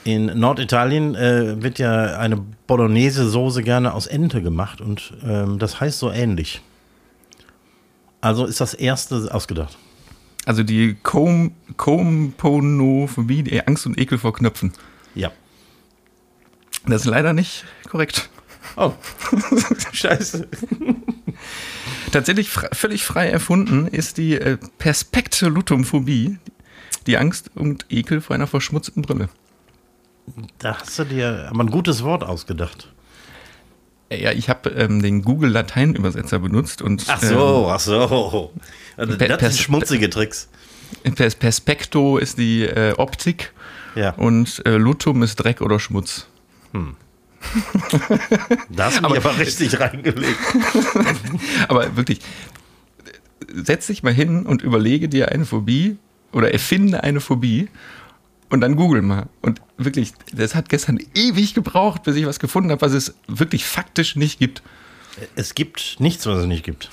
[0.05, 5.97] In Norditalien äh, wird ja eine Bolognese-Soße gerne aus Ente gemacht und ähm, das heißt
[5.97, 6.61] so ähnlich.
[8.23, 9.77] Also ist das erste ausgedacht.
[10.45, 14.71] Also die Komponophobie, die Angst und Ekel vor Knöpfen.
[15.13, 15.33] Ja.
[16.86, 18.29] Das ist leider nicht korrekt.
[18.77, 18.93] Oh,
[19.91, 20.47] scheiße.
[22.13, 26.38] Tatsächlich völlig frei erfunden ist die äh, Perspektolutumphobie,
[27.05, 29.27] die Angst und Ekel vor einer verschmutzten Brille.
[30.59, 32.92] Da hast du dir aber ein gutes Wort ausgedacht.
[34.15, 37.06] Ja, ich habe ähm, den Google Latein-Übersetzer benutzt und.
[37.08, 38.54] Ach so, ähm, ach so.
[38.97, 40.49] Also, das sind schmutzige Tricks.
[41.15, 43.54] Pers Perspekto ist die äh, Optik
[43.95, 44.12] ja.
[44.12, 46.28] und äh, Lutum ist Dreck oder Schmutz.
[46.71, 46.95] Hm.
[48.69, 50.39] Da hast du aber, aber richtig reingelegt.
[51.67, 52.19] aber wirklich,
[53.54, 55.97] setz dich mal hin und überlege dir eine Phobie
[56.32, 57.69] oder erfinde eine Phobie
[58.53, 59.25] und dann google mal.
[59.41, 63.65] Und wirklich, das hat gestern ewig gebraucht, bis ich was gefunden habe, was es wirklich
[63.65, 64.61] faktisch nicht gibt.
[65.35, 66.91] Es gibt nichts, was es nicht gibt.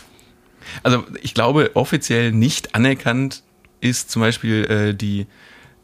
[0.83, 3.43] Also ich glaube, offiziell nicht anerkannt
[3.83, 5.27] ist zum Beispiel äh, die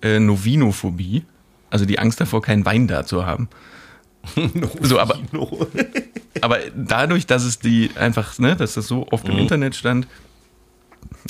[0.00, 1.24] äh, Novinophobie,
[1.68, 3.50] also die Angst davor, keinen Wein da zu haben.
[4.80, 5.18] so, aber,
[6.40, 9.32] aber dadurch, dass es die einfach, ne, dass das so oft mhm.
[9.34, 10.08] im Internet stand,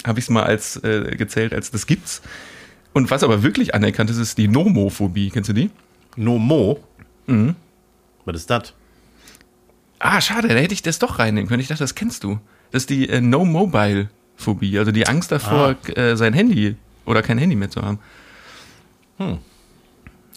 [0.07, 2.23] habe ich es mal als äh, gezählt, als das gibt's.
[2.97, 5.29] Und was aber wirklich anerkannt ist, ist die Nomophobie.
[5.29, 5.71] Kennst du die?
[6.17, 6.83] Nomo?
[7.27, 7.55] Mhm.
[8.25, 8.73] Was ist das?
[9.99, 11.61] Ah, schade, da hätte ich das doch reinnehmen können.
[11.61, 12.41] Ich dachte, das kennst du.
[12.71, 15.91] Das ist die äh, No-Mobile-Phobie, also die Angst davor, ah.
[15.91, 17.99] äh, sein Handy oder kein Handy mehr zu haben.
[19.19, 19.41] Hm.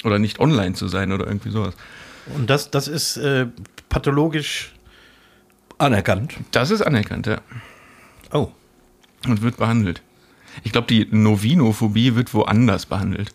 [0.03, 1.75] Oder nicht online zu sein oder irgendwie sowas.
[2.35, 3.45] Und das, das ist äh,
[3.87, 4.73] pathologisch
[5.77, 6.35] anerkannt.
[6.51, 7.39] Das ist anerkannt, ja.
[8.33, 8.51] Oh.
[9.25, 10.01] Und wird behandelt.
[10.63, 13.31] Ich glaube, die Novinophobie wird woanders behandelt.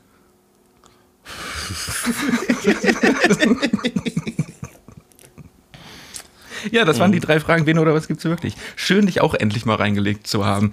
[6.70, 7.66] ja, das waren die drei Fragen.
[7.66, 8.54] Wen oder was gibt es wirklich?
[8.76, 10.72] Schön, dich auch endlich mal reingelegt zu haben.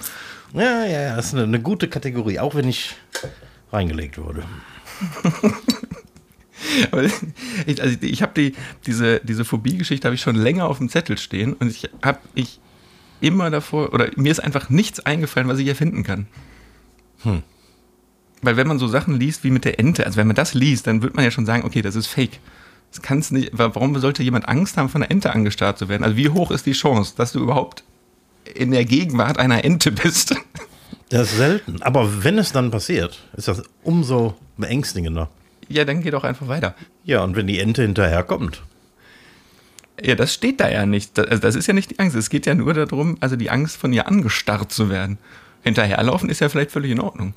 [0.53, 2.95] Ja, ja, ja, das ist eine, eine gute Kategorie, auch wenn ich
[3.71, 4.43] reingelegt wurde.
[7.65, 11.17] ich, also ich habe die, diese, diese Phobie-Geschichte habe ich schon länger auf dem Zettel
[11.17, 12.59] stehen und ich habe ich
[13.21, 16.27] immer davor, oder mir ist einfach nichts eingefallen, was ich erfinden kann.
[17.23, 17.43] Hm.
[18.41, 20.87] Weil wenn man so Sachen liest wie mit der Ente, also wenn man das liest,
[20.87, 22.39] dann wird man ja schon sagen, okay, das ist fake.
[22.91, 26.03] Das kann's nicht, warum sollte jemand Angst haben, von einer Ente angestarrt zu werden?
[26.03, 27.83] Also wie hoch ist die Chance, dass du überhaupt
[28.53, 30.35] in der Gegenwart einer Ente bist?
[31.09, 31.81] Das ist selten.
[31.81, 35.29] Aber wenn es dann passiert, ist das umso beängstigender.
[35.67, 36.75] Ja, dann geht doch einfach weiter.
[37.03, 38.63] Ja, und wenn die Ente hinterherkommt.
[40.03, 41.17] Ja, das steht da ja nicht.
[41.17, 42.15] Das, also das ist ja nicht die Angst.
[42.15, 45.17] Es geht ja nur darum, also die Angst von ihr angestarrt zu werden.
[45.63, 47.33] Hinterherlaufen ist ja vielleicht völlig in Ordnung.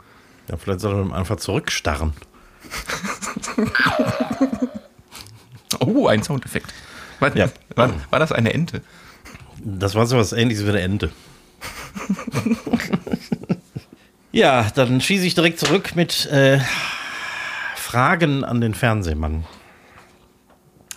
[0.48, 2.12] Ja, vielleicht soll er einfach zurückstarren.
[5.80, 6.72] oh, ein Soundeffekt.
[7.20, 7.50] War, ja.
[7.74, 8.82] war, war das eine Ente?
[9.62, 11.10] Das war so was ähnliches wie eine Ente.
[14.32, 16.60] ja, dann schieße ich direkt zurück mit äh,
[17.76, 19.44] Fragen an den Fernsehmann.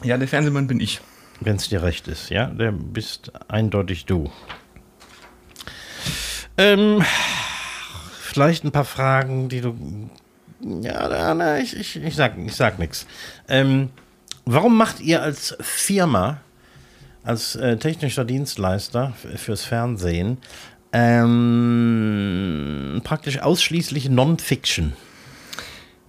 [0.03, 1.01] Ja, der Fernsehmann bin ich.
[1.39, 4.32] Wenn es dir recht ist, ja, der bist eindeutig du.
[6.58, 7.04] Ähm,
[8.21, 9.76] vielleicht ein paar Fragen, die du.
[10.82, 13.06] Ja, na, na, ich, ich, ich sag, ich sag nichts.
[13.47, 13.89] Ähm,
[14.45, 16.41] warum macht ihr als Firma,
[17.23, 20.39] als äh, technischer Dienstleister fürs Fernsehen,
[20.91, 22.21] ähm,
[23.04, 24.93] praktisch ausschließlich Non-Fiction?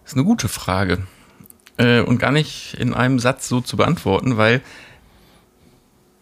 [0.04, 1.02] Das ist eine gute Frage.
[1.76, 4.62] Äh, und gar nicht in einem Satz so zu beantworten, weil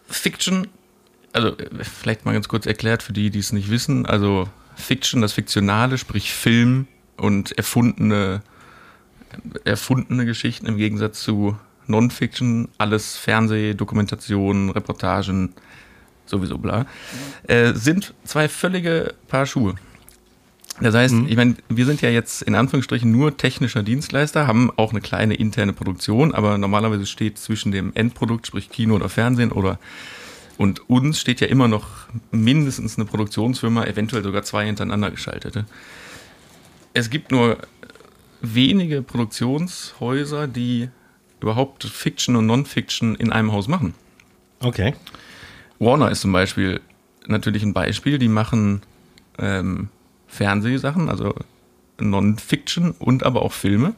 [0.07, 0.67] Fiction,
[1.33, 5.33] also vielleicht mal ganz kurz erklärt für die, die es nicht wissen, also Fiction, das
[5.33, 8.41] Fiktionale, sprich Film und erfundene,
[9.65, 15.53] erfundene Geschichten im Gegensatz zu Non-Fiction, alles Fernseh, Dokumentation, Reportagen,
[16.25, 16.85] sowieso bla,
[17.47, 19.75] äh, sind zwei völlige Paar Schuhe.
[20.79, 21.27] Das heißt, mhm.
[21.27, 25.33] ich meine, wir sind ja jetzt in Anführungsstrichen nur technischer Dienstleister, haben auch eine kleine
[25.33, 29.79] interne Produktion, aber normalerweise steht zwischen dem Endprodukt, sprich Kino oder Fernsehen oder
[30.57, 31.87] und uns steht ja immer noch
[32.31, 35.65] mindestens eine Produktionsfirma, eventuell sogar zwei hintereinander geschaltete.
[36.93, 37.59] Es gibt nur
[38.41, 40.89] wenige Produktionshäuser, die
[41.39, 43.93] überhaupt Fiction und Non-Fiction in einem Haus machen.
[44.59, 44.95] Okay.
[45.77, 46.81] Warner ist zum Beispiel
[47.27, 48.81] natürlich ein Beispiel, die machen
[49.37, 49.89] ähm,
[50.27, 51.33] Fernsehsachen, also
[51.99, 53.93] Non-Fiction und aber auch Filme.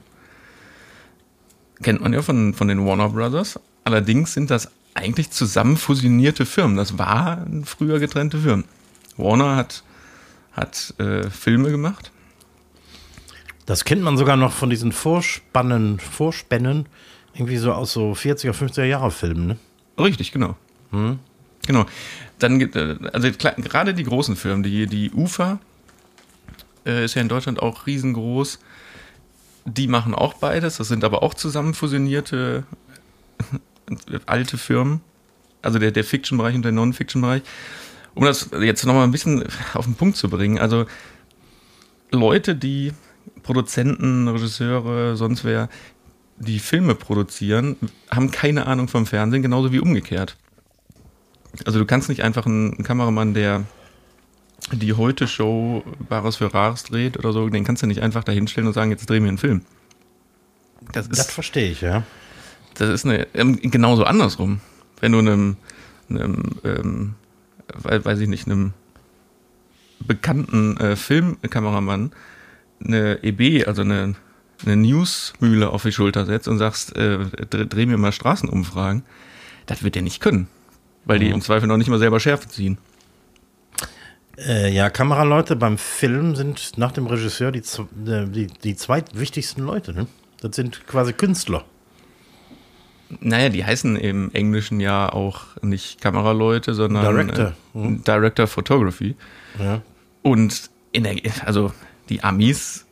[1.82, 3.60] Kennt man ja von, von den Warner Brothers.
[3.84, 6.78] Allerdings sind das eigentlich zusammen fusionierte Firmen.
[6.78, 8.66] Das waren früher getrennte Firmen.
[9.18, 9.84] Warner hat,
[10.54, 12.12] hat äh, Filme gemacht.
[13.66, 16.88] Das kennt man sogar noch von diesen Vorspannen, Vorspännen,
[17.34, 19.58] irgendwie so aus so 40er, 50er Jahre Filmen, ne?
[20.00, 20.56] Richtig, genau.
[20.92, 21.20] Hm?
[21.68, 21.86] Genau.
[22.40, 25.60] Dann, äh, also gerade die großen Firmen, die, die UFA
[26.86, 28.60] äh, ist ja in Deutschland auch riesengroß.
[29.66, 30.78] Die machen auch beides.
[30.78, 32.64] Das sind aber auch zusammen fusionierte
[34.26, 35.02] alte Firmen.
[35.62, 37.42] Also der, der Fiction-Bereich und der Non-Fiction-Bereich.
[38.16, 40.60] Um das jetzt nochmal ein bisschen auf den Punkt zu bringen.
[40.60, 40.86] Also
[42.12, 42.94] Leute, die
[43.44, 45.70] Produzenten, Regisseure, sonst wer,
[46.38, 47.76] die Filme produzieren,
[48.10, 50.38] haben keine Ahnung vom Fernsehen, genauso wie umgekehrt.
[51.66, 53.66] Also du kannst nicht einfach einen, einen Kameramann, der
[54.72, 58.74] die Heute-Show Bares für Rares dreht oder so, den kannst du nicht einfach dahinstellen und
[58.74, 59.62] sagen, jetzt drehen wir einen Film.
[60.92, 62.04] Das, ist, das verstehe ich, ja.
[62.76, 64.62] Das ist eine, ähm, genauso andersrum.
[65.00, 65.58] Wenn du einem,
[66.10, 67.16] einem ähm,
[67.74, 68.74] weiß ich nicht, einem
[70.00, 72.12] bekannten äh, Filmkameramann
[72.84, 74.16] eine EB, also eine,
[74.66, 77.20] eine Newsmühle auf die Schulter setzt und sagst, äh,
[77.50, 79.04] dreh, dreh mir mal Straßenumfragen,
[79.66, 80.48] das wird er nicht können.
[81.06, 81.36] Weil die mhm.
[81.36, 82.78] im Zweifel noch nicht mal selber Schärfe ziehen.
[84.48, 89.94] Äh, ja, Kameraleute beim Film sind nach dem Regisseur die, äh, die, die zweitwichtigsten Leute.
[89.94, 90.08] Ne?
[90.42, 91.66] Das sind quasi Künstler.
[93.20, 98.04] Naja, die heißen im Englischen ja auch nicht Kameraleute, sondern Director, äh, hm.
[98.04, 99.16] Director Photography.
[99.58, 99.82] Ja.
[100.22, 101.74] Und in der, also
[102.10, 102.86] die Amis,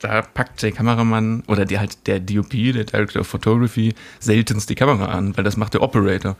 [0.00, 4.74] da packt der Kameramann oder die halt der DOP, der Director of Photography, seltenst die
[4.74, 6.36] Kamera an, weil das macht der Operator.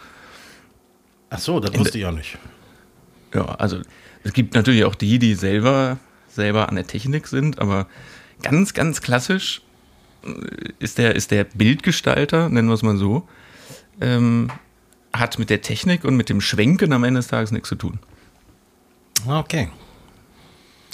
[1.30, 2.38] Ach so, das wusste ich auch nicht.
[3.34, 3.80] Ja, also
[4.22, 7.86] es gibt natürlich auch die, die selber, selber an der Technik sind, aber
[8.42, 9.62] ganz, ganz klassisch
[10.24, 10.30] äh,
[10.78, 13.28] ist der, ist der Bildgestalter, nennen wir es mal so,
[14.00, 14.50] ähm,
[15.12, 17.98] hat mit der Technik und mit dem Schwenken am Ende des Tages nichts zu tun.
[19.26, 19.68] Okay.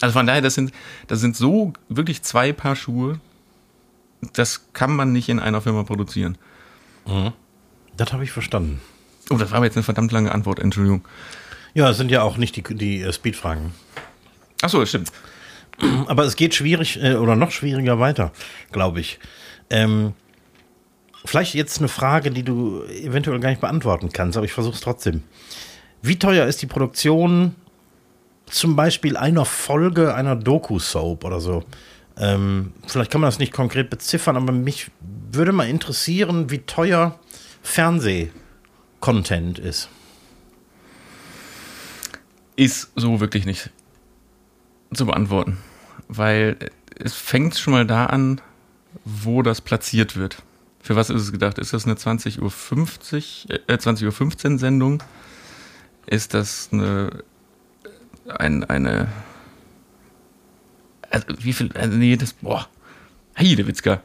[0.00, 0.72] Also von daher, das sind,
[1.08, 3.20] das sind so wirklich zwei Paar Schuhe,
[4.32, 6.38] das kann man nicht in einer Firma produzieren.
[7.06, 7.32] Mhm.
[7.96, 8.80] Das habe ich verstanden.
[9.30, 11.04] Oh, das war aber jetzt eine verdammt lange Antwort, Entschuldigung.
[11.74, 13.72] Ja, es sind ja auch nicht die, die äh, Speedfragen.
[14.62, 15.12] Achso, stimmt.
[16.08, 18.32] Aber es geht schwierig äh, oder noch schwieriger weiter,
[18.72, 19.18] glaube ich.
[19.70, 20.14] Ähm,
[21.24, 24.80] vielleicht jetzt eine Frage, die du eventuell gar nicht beantworten kannst, aber ich versuche es
[24.80, 25.22] trotzdem.
[26.02, 27.54] Wie teuer ist die Produktion
[28.46, 31.62] zum Beispiel einer Folge einer Doku-Soap oder so?
[32.18, 34.90] Ähm, vielleicht kann man das nicht konkret beziffern, aber mich
[35.30, 37.18] würde mal interessieren, wie teuer
[37.62, 39.88] Fernseh-Content ist
[42.60, 43.70] ist so wirklich nicht
[44.92, 45.56] zu beantworten.
[46.08, 46.58] Weil
[46.94, 48.42] es fängt schon mal da an,
[49.04, 50.42] wo das platziert wird.
[50.82, 51.58] Für was ist es gedacht?
[51.58, 55.02] Ist das eine 20.50 Uhr, äh, 20.15 Uhr Sendung?
[56.06, 57.24] Ist das eine,
[58.28, 59.08] ein, eine,
[61.08, 62.68] also wie viel, also nee, das, boah,
[63.38, 64.02] Heidewitzka.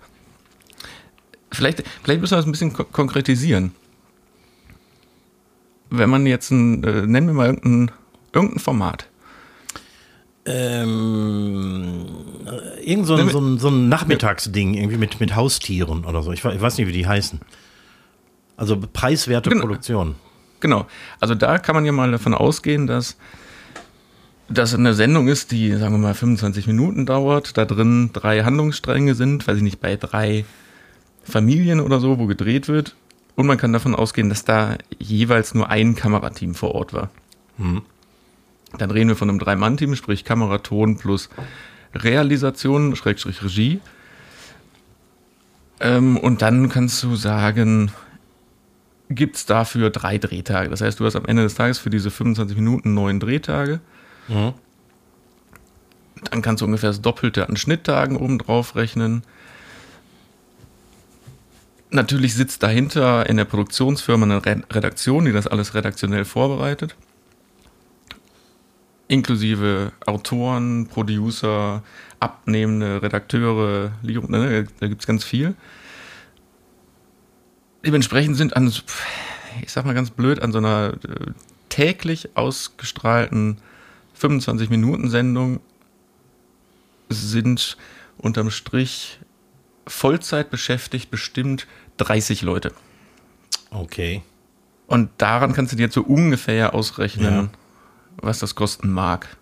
[1.51, 3.73] Vielleicht, vielleicht müssen wir das ein bisschen ko konkretisieren.
[5.89, 7.91] Wenn man jetzt ein, äh, nennen wir mal irgendein,
[8.35, 9.07] irgendein Format.
[10.45, 12.05] Ähm,
[12.45, 16.31] äh, irgend so ein, so ein, so ein Nachmittagsding, irgendwie mit, mit Haustieren oder so.
[16.31, 17.39] Ich, ich weiß nicht, wie die heißen.
[18.57, 19.63] Also preiswerte Genau.
[19.63, 20.15] Produktion.
[20.59, 20.85] Genau.
[21.19, 23.17] Also da kann man ja mal davon ausgehen, dass
[24.47, 29.15] das eine Sendung ist, die, sagen wir mal, 25 Minuten dauert, da drin drei Handlungsstränge
[29.15, 30.45] sind, weiß ich nicht, bei drei
[31.23, 32.95] Familien oder so, wo gedreht wird.
[33.35, 37.09] Und man kann davon ausgehen, dass da jeweils nur ein Kamerateam vor Ort war.
[38.77, 41.29] Dann reden wir von einem Drei-Mann-Team, sprich Kameraton plus
[41.93, 43.79] Realisation, Schrägstrich Regie.
[45.79, 47.91] Ähm, und dann kannst du sagen,
[49.09, 50.69] gibt es dafür drei Drehtage.
[50.69, 53.79] Das heißt, du hast am Ende des Tages für diese 25 Minuten neun Drehtage.
[54.27, 54.53] Mhm.
[56.31, 59.23] Dann kannst du ungefähr das Doppelte an Schnitttagen oben drauf rechnen.
[61.91, 66.95] Natürlich sitzt dahinter in der Produktionsfirma eine Re- Redaktion, die das alles redaktionell vorbereitet.
[69.07, 71.83] Inklusive Autoren, Producer,
[72.19, 75.55] abnehmende Redakteure, ne, da gibt es ganz viel.
[77.85, 78.73] Dementsprechend sind an,
[79.61, 81.31] ich sag mal ganz blöd, an so einer äh,
[81.69, 83.57] täglich ausgestrahlten
[84.19, 85.59] 25-Minuten-Sendung
[87.09, 87.77] sind
[88.17, 89.19] unterm Strich
[89.87, 92.71] Vollzeit beschäftigt bestimmt 30 Leute.
[93.69, 94.23] Okay.
[94.87, 97.49] Und daran kannst du dir so ungefähr ausrechnen, Ja.
[98.17, 99.37] Was das kosten mag.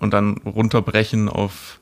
[0.00, 1.78] Und dann runterbrechen auf,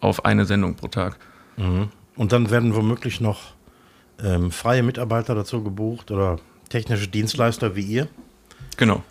[0.00, 1.16] auf eine Sendung pro Tag.
[1.56, 1.88] Mhm.
[2.16, 3.54] Und dann werden womöglich noch
[4.22, 6.38] ähm, freie Mitarbeiter dazu gebucht oder
[6.68, 8.08] technische Dienstleister wie ihr.
[8.76, 9.02] Genau.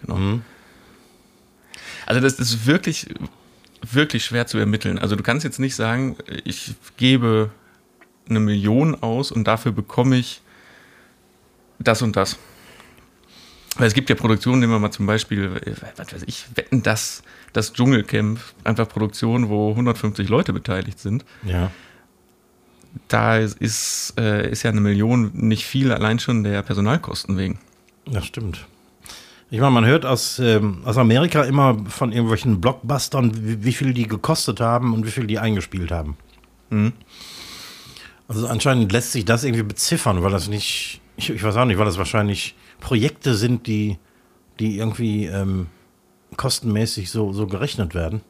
[0.00, 0.16] genau.
[0.16, 0.42] Mhm.
[2.06, 3.06] Also das ist wirklich,
[3.82, 4.98] wirklich schwer zu ermitteln.
[4.98, 7.50] Also du kannst jetzt nicht sagen, ich gebe
[8.28, 10.42] eine Million aus und dafür bekomme ich
[11.78, 12.38] das und das.
[13.80, 16.82] Weil es gibt ja Produktionen, nehmen wir mal zum Beispiel, äh, was weiß ich, wetten
[16.82, 21.24] das, das Dschungelcamp, einfach Produktionen, wo 150 Leute beteiligt sind.
[21.44, 21.70] Ja.
[23.08, 27.58] Da ist, äh, ist ja eine Million nicht viel, allein schon der Personalkosten wegen.
[28.04, 28.66] Das stimmt.
[29.52, 33.94] Ich meine, man hört aus, ähm, aus Amerika immer von irgendwelchen Blockbustern, wie, wie viel
[33.94, 36.16] die gekostet haben und wie viel die eingespielt haben.
[36.70, 36.92] Mhm.
[38.28, 41.78] Also anscheinend lässt sich das irgendwie beziffern, weil das nicht, ich, ich weiß auch nicht,
[41.78, 43.98] weil das wahrscheinlich Projekte sind, die,
[44.58, 45.66] die irgendwie ähm,
[46.36, 48.22] kostenmäßig so, so gerechnet werden.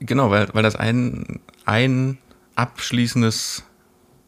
[0.00, 2.18] Genau, weil, weil das ein, ein
[2.56, 3.64] abschließendes,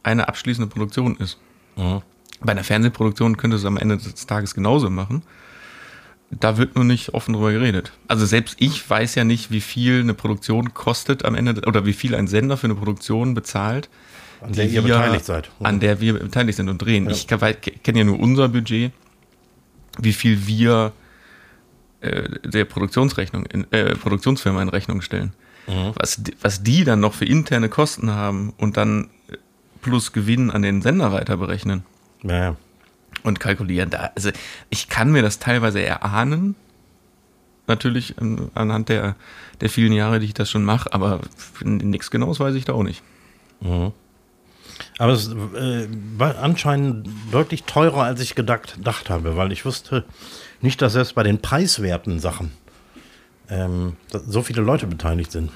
[0.03, 1.37] eine abschließende Produktion ist.
[1.75, 2.01] Mhm.
[2.41, 5.23] Bei einer Fernsehproduktion könnte es am Ende des Tages genauso machen.
[6.31, 7.93] Da wird nur nicht offen drüber geredet.
[8.07, 11.93] Also selbst ich weiß ja nicht, wie viel eine Produktion kostet am Ende oder wie
[11.93, 13.89] viel ein Sender für eine Produktion bezahlt,
[14.45, 15.49] An der ihr wir- beteiligt seid.
[15.61, 17.05] an der wir beteiligt sind und drehen.
[17.05, 17.11] Ja.
[17.11, 18.91] Ich kenne ja nur unser Budget,
[19.99, 20.91] wie viel wir
[22.01, 25.33] äh, der Produktionsrechnung, in, äh, Produktionsfirma in Rechnung stellen.
[25.67, 25.93] Mhm.
[25.95, 29.37] Was, die- was die dann noch für interne Kosten haben und dann äh,
[29.81, 31.83] plus Gewinn an den Sender weiter berechnen
[32.23, 32.55] Ja, ja.
[33.23, 33.89] und kalkulieren.
[33.89, 34.29] Da, also
[34.69, 36.55] ich kann mir das teilweise erahnen,
[37.67, 38.13] natürlich
[38.53, 39.15] anhand der,
[39.61, 41.21] der vielen Jahre, die ich das schon mache, aber
[41.63, 43.01] nichts Genaues weiß ich da auch nicht.
[43.61, 43.91] Mhm.
[44.97, 50.05] Aber es äh, war anscheinend deutlich teurer, als ich gedacht, gedacht habe, weil ich wusste
[50.61, 52.51] nicht, dass selbst bei den preiswerten Sachen
[53.49, 55.51] ähm, so viele Leute beteiligt sind.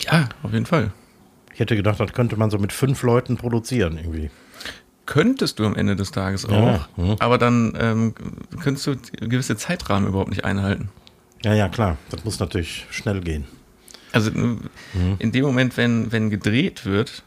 [0.00, 0.92] Ja, auf jeden Fall.
[1.52, 4.30] Ich hätte gedacht, das könnte man so mit fünf Leuten produzieren irgendwie.
[5.04, 7.16] Könntest du am Ende des Tages auch, Ja, mhm.
[7.18, 8.14] aber dann ähm,
[8.60, 8.96] könntest du
[9.28, 10.88] gewisse Zeitrahmen überhaupt nicht einhalten.
[11.44, 11.98] Ja, ja, klar.
[12.10, 13.44] Das muss natürlich schnell gehen.
[14.12, 14.56] Also äh,
[15.18, 17.24] in dem Moment, wenn, wenn gedreht wird,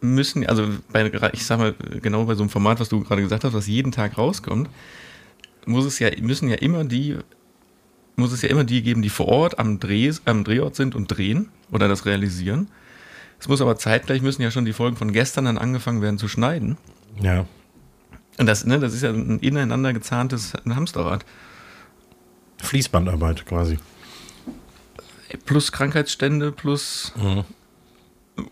[0.00, 3.44] müssen, also bei, ich sag mal, genau bei so einem Format, was du gerade gesagt
[3.44, 4.68] hast, was jeden Tag rauskommt,
[5.66, 7.16] muss es ja, müssen ja immer die,
[8.16, 11.06] muss es ja immer die geben, die vor Ort am, Dreh, am Drehort sind und
[11.08, 12.68] drehen oder das realisieren.
[13.40, 16.28] Es muss aber zeitgleich müssen ja schon die Folgen von gestern dann angefangen werden zu
[16.28, 16.76] schneiden.
[17.20, 17.46] Ja.
[18.38, 21.24] Und das, ne, das ist ja ein ineinander gezahntes Hamsterrad.
[22.62, 23.78] Fließbandarbeit quasi.
[25.44, 27.44] Plus Krankheitsstände, plus Mhm.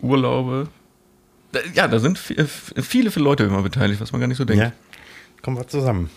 [0.00, 0.68] Urlaube.
[1.74, 2.44] Ja, da sind vi-
[2.82, 4.62] viele, viele Leute immer beteiligt, was man gar nicht so denkt.
[4.62, 4.72] Ja.
[5.42, 6.10] Kommen wir zusammen.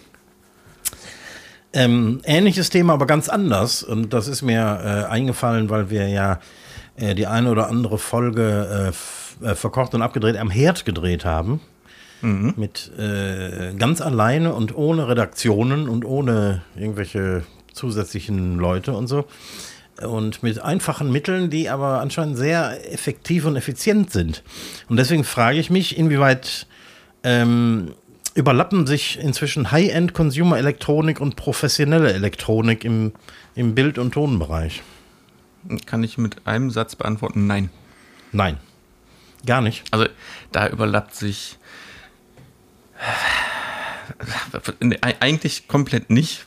[1.72, 3.84] Ähm, ähnliches Thema, aber ganz anders.
[3.84, 6.40] Und das ist mir äh, eingefallen, weil wir ja
[6.96, 8.92] äh, die eine oder andere Folge
[9.44, 11.62] äh, äh, verkocht und abgedreht am Herd gedreht haben.
[12.22, 12.56] Mhm.
[12.58, 19.26] Mit äh, ganz alleine und ohne Redaktionen und ohne irgendwelche zusätzlichen Leute und so.
[20.08, 24.43] Und mit einfachen Mitteln, die aber anscheinend sehr effektiv und effizient sind.
[24.88, 26.68] Und deswegen frage ich mich, inwieweit
[27.24, 27.93] ähm,
[28.34, 33.12] überlappen sich inzwischen High-End-Consumer-Elektronik und professionelle Elektronik im,
[33.56, 34.82] im Bild- und Tonbereich?
[35.86, 37.47] Kann ich mit einem Satz beantworten?
[37.47, 37.70] Nein.
[38.32, 38.58] Nein.
[39.45, 39.84] Gar nicht.
[39.91, 40.06] Also
[40.52, 41.58] da überlappt sich
[45.02, 46.45] eigentlich komplett nicht.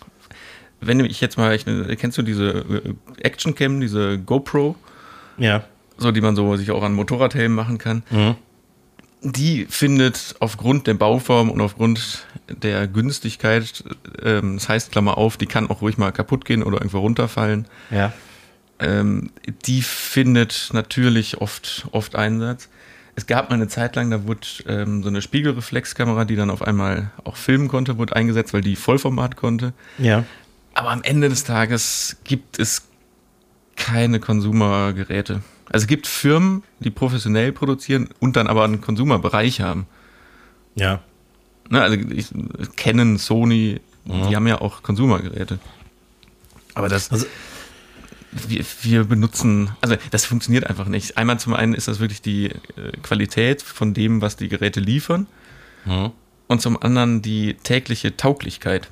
[0.83, 1.65] Wenn ich jetzt mal, ich,
[1.99, 4.77] kennst du diese äh, Action Cam, diese GoPro?
[5.39, 5.65] Ja.
[5.97, 8.03] So, die man so sich auch an Motorradhelmen machen kann.
[8.11, 8.35] Mhm.
[9.23, 13.85] Die findet aufgrund der Bauform und aufgrund der Günstigkeit,
[14.23, 17.67] ähm, das heißt, Klammer auf, die kann auch ruhig mal kaputt gehen oder irgendwo runterfallen.
[17.91, 18.13] Ja.
[18.81, 19.31] Ähm,
[19.65, 22.69] die findet natürlich oft, oft Einsatz.
[23.15, 26.63] Es gab mal eine Zeit lang, da wurde ähm, so eine Spiegelreflexkamera, die dann auf
[26.63, 29.73] einmal auch filmen konnte, wurde eingesetzt, weil die Vollformat konnte.
[29.99, 30.25] Ja.
[30.75, 32.83] Aber am Ende des Tages gibt es
[33.77, 35.43] keine Konsumergeräte.
[35.67, 39.87] Also es gibt Firmen, die professionell produzieren und dann aber einen Konsumerbereich haben.
[40.75, 41.01] Ja.
[41.71, 42.29] Ne, also ich,
[42.77, 44.29] Canon, Sony, mhm.
[44.29, 45.59] die haben ja auch Konsumergeräte.
[46.75, 47.27] Aber das, also,
[48.33, 51.17] wir, wir benutzen, also das funktioniert einfach nicht.
[51.17, 55.27] Einmal zum einen ist das wirklich die äh, Qualität von dem, was die Geräte liefern.
[55.85, 56.13] Mhm.
[56.49, 58.89] Und zum anderen die tägliche Tauglichkeit.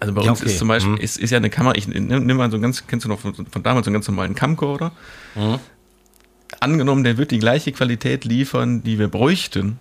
[0.00, 0.50] Also bei uns okay.
[0.50, 0.98] ist zum Beispiel, mhm.
[0.98, 3.34] ist, ist ja eine Kamera, ich nimm, nimm mal so ganz, kennst du noch von,
[3.34, 4.92] von damals so einen ganz normalen Camcorder?
[5.34, 5.58] Mhm.
[6.60, 9.78] Angenommen, der wird die gleiche Qualität liefern, die wir bräuchten,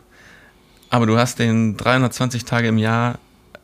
[0.89, 3.19] aber du hast den 320 Tage im Jahr,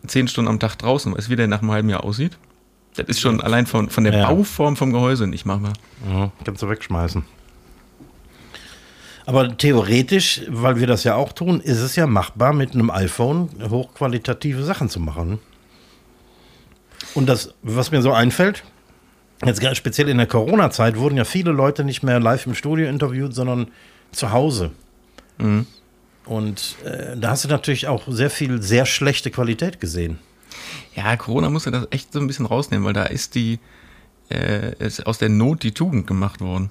[0.06, 2.38] 10 Stunden am Tag draußen, weißt du, wie der nach einem halben Jahr aussieht?
[2.96, 4.28] Das ist schon allein von, von der ja.
[4.28, 5.74] Bauform vom Gehäuse nicht machbar.
[6.06, 7.24] Mhm, kannst du wegschmeißen.
[9.26, 13.50] Aber theoretisch, weil wir das ja auch tun, ist es ja machbar, mit einem iPhone
[13.70, 15.40] hochqualitative Sachen zu machen.
[17.16, 18.64] Und das, was mir so einfällt,
[19.46, 23.34] jetzt speziell in der Corona-Zeit wurden ja viele Leute nicht mehr live im Studio interviewt,
[23.34, 23.68] sondern
[24.12, 24.72] zu Hause.
[25.38, 25.66] Mhm.
[26.26, 30.20] Und äh, da hast du natürlich auch sehr viel sehr schlechte Qualität gesehen.
[30.96, 33.60] Ja, Corona musste das echt so ein bisschen rausnehmen, weil da ist die
[34.30, 36.70] äh, ist aus der Not die Tugend gemacht worden.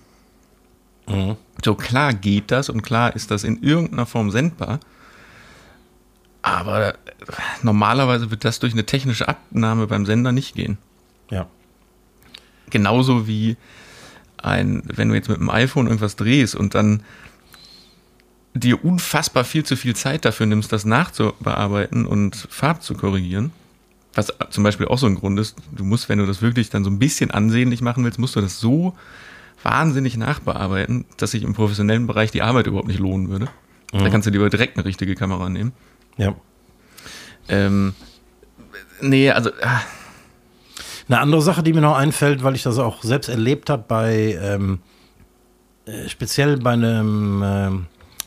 [1.09, 1.37] Mhm.
[1.65, 4.81] So klar geht das und klar ist das in irgendeiner Form sendbar.
[6.49, 6.95] Aber
[7.63, 10.79] normalerweise wird das durch eine technische Abnahme beim Sender nicht gehen.
[11.31, 11.47] Ja.
[12.71, 13.57] Genauso wie
[14.39, 17.03] ein, wenn du jetzt mit dem iPhone irgendwas drehst und dann
[18.55, 23.53] dir unfassbar viel zu viel Zeit dafür nimmst, das nachzubearbeiten und Farb zu korrigieren,
[24.15, 26.83] was zum Beispiel auch so ein Grund ist, du musst, wenn du das wirklich dann
[26.83, 28.97] so ein bisschen ansehnlich machen willst, musst du das so
[29.63, 33.49] wahnsinnig nachbearbeiten, dass sich im professionellen Bereich die Arbeit überhaupt nicht lohnen würde.
[33.93, 33.99] Mhm.
[33.99, 35.73] Da kannst du lieber direkt eine richtige Kamera nehmen.
[36.19, 36.35] Ja.
[37.49, 37.95] Ähm,
[39.01, 39.51] nee, also.
[39.63, 39.81] Ah.
[41.09, 44.39] Eine andere Sache, die mir noch einfällt, weil ich das auch selbst erlebt habe, bei
[44.43, 44.81] ähm,
[45.87, 47.87] äh, speziell bei einem ähm,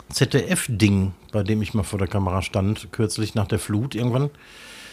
[0.09, 4.31] ZDF-Ding, bei dem ich mal vor der Kamera stand, kürzlich nach der Flut irgendwann.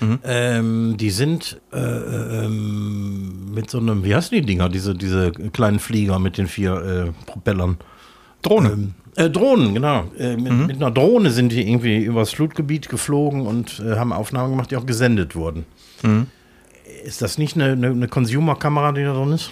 [0.01, 0.19] Mhm.
[0.23, 5.79] Ähm, die sind äh, ähm, mit so einem, wie heißen die Dinger, diese, diese kleinen
[5.79, 7.79] Flieger mit den vier äh, Propellern?
[8.43, 8.69] Drohne.
[8.69, 10.05] Ähm, äh, Drohnen, genau.
[10.19, 10.67] Äh, mit, mhm.
[10.67, 14.77] mit, einer Drohne sind die irgendwie übers Flutgebiet geflogen und äh, haben Aufnahmen gemacht, die
[14.77, 15.65] auch gesendet wurden.
[16.03, 16.29] Mhm.
[17.05, 19.51] Ist das nicht eine, eine, eine Consumer-Kamera, die da drin ist?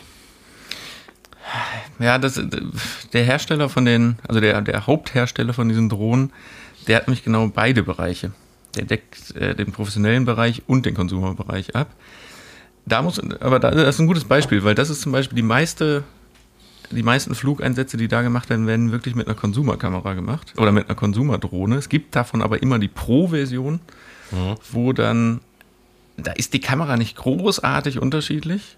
[1.98, 2.40] Ja, das,
[3.12, 6.32] der Hersteller von den, also der, der Haupthersteller von diesen Drohnen,
[6.86, 8.32] der hat nämlich genau beide Bereiche.
[8.76, 11.88] Der deckt äh, den professionellen Bereich und den Konsumerbereich ab.
[12.84, 15.42] Da muss, aber da, das ist ein gutes Beispiel, weil das ist zum Beispiel die
[15.42, 16.04] meiste
[16.90, 20.86] die meisten Flugeinsätze, die da gemacht werden, werden wirklich mit einer Konsumerkamera gemacht oder mit
[20.86, 21.76] einer Konsumerdrohne.
[21.76, 23.80] Es gibt davon aber immer die Pro-Version,
[24.30, 24.54] mhm.
[24.70, 25.40] wo dann,
[26.16, 28.76] da ist die Kamera nicht großartig unterschiedlich.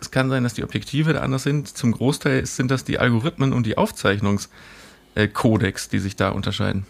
[0.00, 1.68] Es kann sein, dass die Objektive da anders sind.
[1.68, 6.86] Zum Großteil sind das die Algorithmen und die Aufzeichnungskodex, die sich da unterscheiden.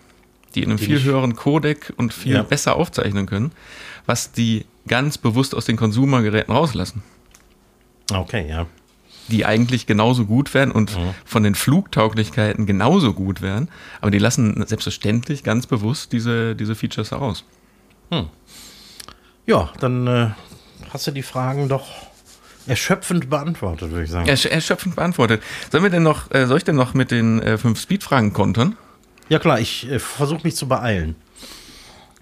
[0.55, 2.43] Die in einem die viel höheren Codec und viel ja.
[2.43, 3.53] besser aufzeichnen können,
[4.07, 7.03] was die ganz bewusst aus den Konsumergeräten rauslassen.
[8.11, 8.67] Okay, ja
[9.29, 11.14] die eigentlich genauso gut wären und mhm.
[11.25, 13.68] von den Flugtauglichkeiten genauso gut wären,
[14.01, 17.45] aber die lassen selbstverständlich ganz bewusst diese, diese Features heraus.
[18.11, 18.29] Hm.
[19.47, 20.31] Ja, dann äh,
[20.91, 21.89] hast du die Fragen doch
[22.66, 24.29] erschöpfend beantwortet, würde ich sagen.
[24.29, 25.43] Ersch erschöpfend beantwortet.
[25.70, 28.77] Sollen wir denn noch, äh, soll ich denn noch mit den äh, fünf Speed-Fragen kontern?
[29.29, 31.16] Ja klar, ich äh, versuche mich zu beeilen.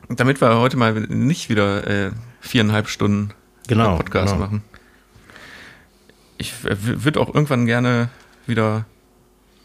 [0.09, 3.33] Damit wir heute mal nicht wieder äh, viereinhalb Stunden
[3.67, 4.47] genau, Podcast genau.
[4.47, 4.65] machen
[6.41, 8.09] ich würde auch irgendwann gerne
[8.47, 8.87] wieder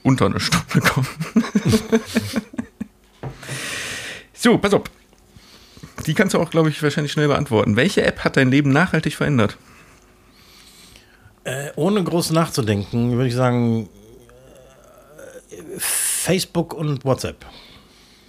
[0.04, 1.08] unter eine Stunde kommen.
[4.34, 4.84] so, pass auf.
[6.06, 7.78] Die kannst du auch, glaube ich, wahrscheinlich schnell beantworten.
[7.78, 9.58] Welche App hat dein Leben nachhaltig verändert?
[11.46, 13.88] Äh, ohne groß nachzudenken, würde ich sagen,
[15.50, 17.46] äh, Facebook und WhatsApp.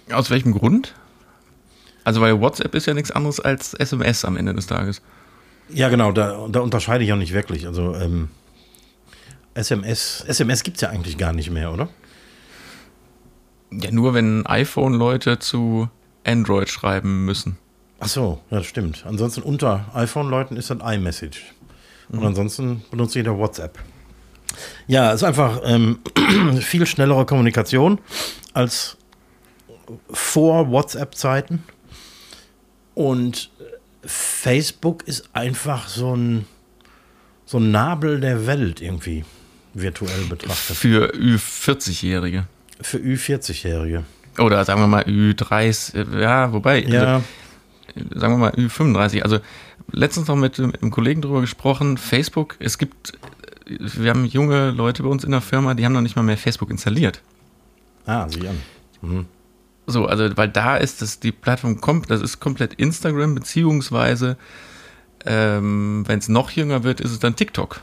[0.09, 0.95] Aus welchem Grund?
[2.05, 5.01] Also, weil WhatsApp ist ja nichts anderes als SMS am Ende des Tages.
[5.69, 7.67] Ja, genau, da, da unterscheide ich auch nicht wirklich.
[7.67, 8.29] Also, ähm,
[9.53, 11.89] SMS, SMS gibt es ja eigentlich gar nicht mehr, oder?
[13.71, 15.89] Ja, nur wenn iPhone-Leute zu
[16.23, 17.57] Android schreiben müssen.
[17.99, 19.03] Ach so, ja, das stimmt.
[19.07, 21.53] Ansonsten unter iPhone-Leuten ist das iMessage.
[22.09, 22.27] Und mhm.
[22.27, 23.79] ansonsten benutzt jeder WhatsApp.
[24.87, 25.99] Ja, es ist einfach ähm,
[26.59, 27.99] viel schnellere Kommunikation
[28.53, 28.97] als
[30.09, 31.63] vor WhatsApp-Zeiten.
[32.93, 33.51] Und
[34.07, 36.45] Facebook ist einfach so ein,
[37.45, 39.25] so ein Nabel der Welt irgendwie,
[39.73, 40.77] virtuell betrachtet.
[40.77, 42.45] Für Ü40-Jährige.
[42.81, 44.03] Für Ü40-Jährige.
[44.39, 47.15] Oder sagen wir mal Ü30, ja, wobei, ja.
[47.15, 47.25] Also,
[48.15, 49.23] sagen wir mal Ü35.
[49.23, 49.39] Also
[49.91, 53.13] letztens noch mit, einem Kollegen drüber gesprochen, Facebook, es gibt,
[53.65, 56.37] wir haben junge Leute bei uns in der Firma, die haben noch nicht mal mehr
[56.37, 57.21] Facebook installiert.
[58.05, 58.57] Ah, sieh an.
[59.01, 59.25] Mhm.
[59.87, 64.37] So, also, weil da ist das, die Plattform kommt, das ist komplett Instagram, beziehungsweise,
[65.25, 67.81] ähm, wenn es noch jünger wird, ist es dann TikTok.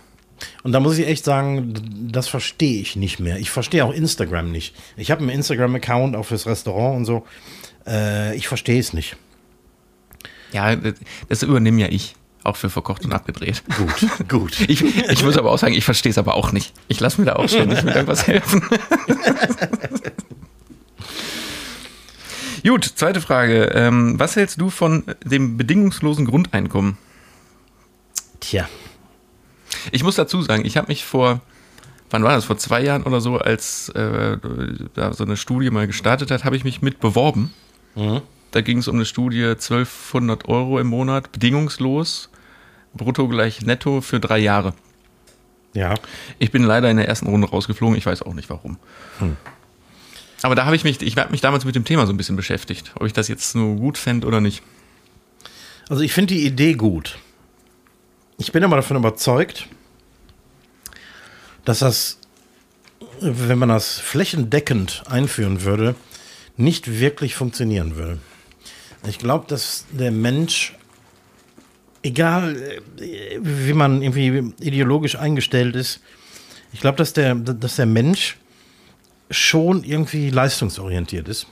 [0.63, 1.73] Und da muss ich echt sagen,
[2.13, 3.39] das verstehe ich nicht mehr.
[3.39, 4.75] Ich verstehe auch Instagram nicht.
[4.97, 7.27] Ich habe einen Instagram-Account auch fürs Restaurant und so.
[7.87, 9.17] Äh, ich verstehe es nicht.
[10.53, 10.77] Ja,
[11.29, 12.17] das übernehme ja ich.
[12.43, 13.63] Auch für verkocht und abgedreht.
[13.79, 14.61] Gut, gut.
[14.69, 16.75] Ich, ich muss aber auch sagen, ich verstehe es aber auch nicht.
[16.89, 18.63] Ich lasse mir da auch ständig mit irgendwas helfen.
[22.67, 23.65] Gut, zweite Frage.
[23.75, 26.97] Ähm, was hältst du von dem bedingungslosen Grundeinkommen?
[28.41, 28.69] Tja.
[29.93, 31.43] Ich muss dazu sagen, ich habe mich vor,
[32.09, 34.39] wann war das, vor zwei Jahren oder so, als äh,
[34.95, 37.53] da so eine Studie mal gestartet hat, habe ich mich mit beworben.
[37.97, 38.23] Mhm.
[38.51, 42.31] Da ging es um eine Studie 1200 Euro im Monat, bedingungslos,
[42.95, 44.73] brutto gleich netto für drei Jahre.
[45.75, 45.95] Ja.
[46.39, 48.79] Ich bin leider in der ersten Runde rausgeflogen, ich weiß auch nicht warum.
[49.19, 49.37] Hm.
[50.45, 52.37] Aber da habe ich mich, ich habe mich damals mit dem Thema so ein bisschen
[52.37, 54.63] beschäftigt, ob ich das jetzt nur gut fände oder nicht.
[55.89, 57.19] Also ich finde die Idee gut.
[58.37, 59.67] Ich bin aber davon überzeugt,
[61.65, 62.19] dass das,
[63.21, 65.95] wenn man das flächendeckend einführen würde,
[66.59, 68.19] nicht wirklich funktionieren würde.
[69.09, 70.75] Ich glaube, dass der Mensch,
[72.03, 76.03] egal wie man irgendwie ideologisch eingestellt ist,
[76.75, 78.37] ich glaube, dass der, dass der Mensch
[79.35, 81.47] schon irgendwie leistungsorientiert ist.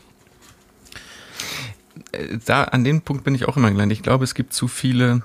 [2.12, 3.99] Äh, da, an dem Punkt bin ich auch immer gelandet.
[3.99, 5.22] Ich glaube, es gibt zu viele,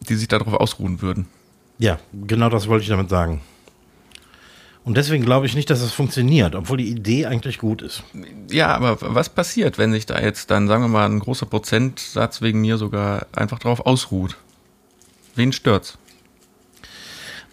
[0.00, 1.26] die sich darauf ausruhen würden.
[1.78, 3.40] Ja, genau das wollte ich damit sagen.
[4.84, 8.02] Und deswegen glaube ich nicht, dass es funktioniert, obwohl die Idee eigentlich gut ist.
[8.50, 12.42] Ja, aber was passiert, wenn sich da jetzt dann, sagen wir mal, ein großer Prozentsatz
[12.42, 14.36] wegen mir sogar einfach darauf ausruht?
[15.34, 15.96] Wen stört's?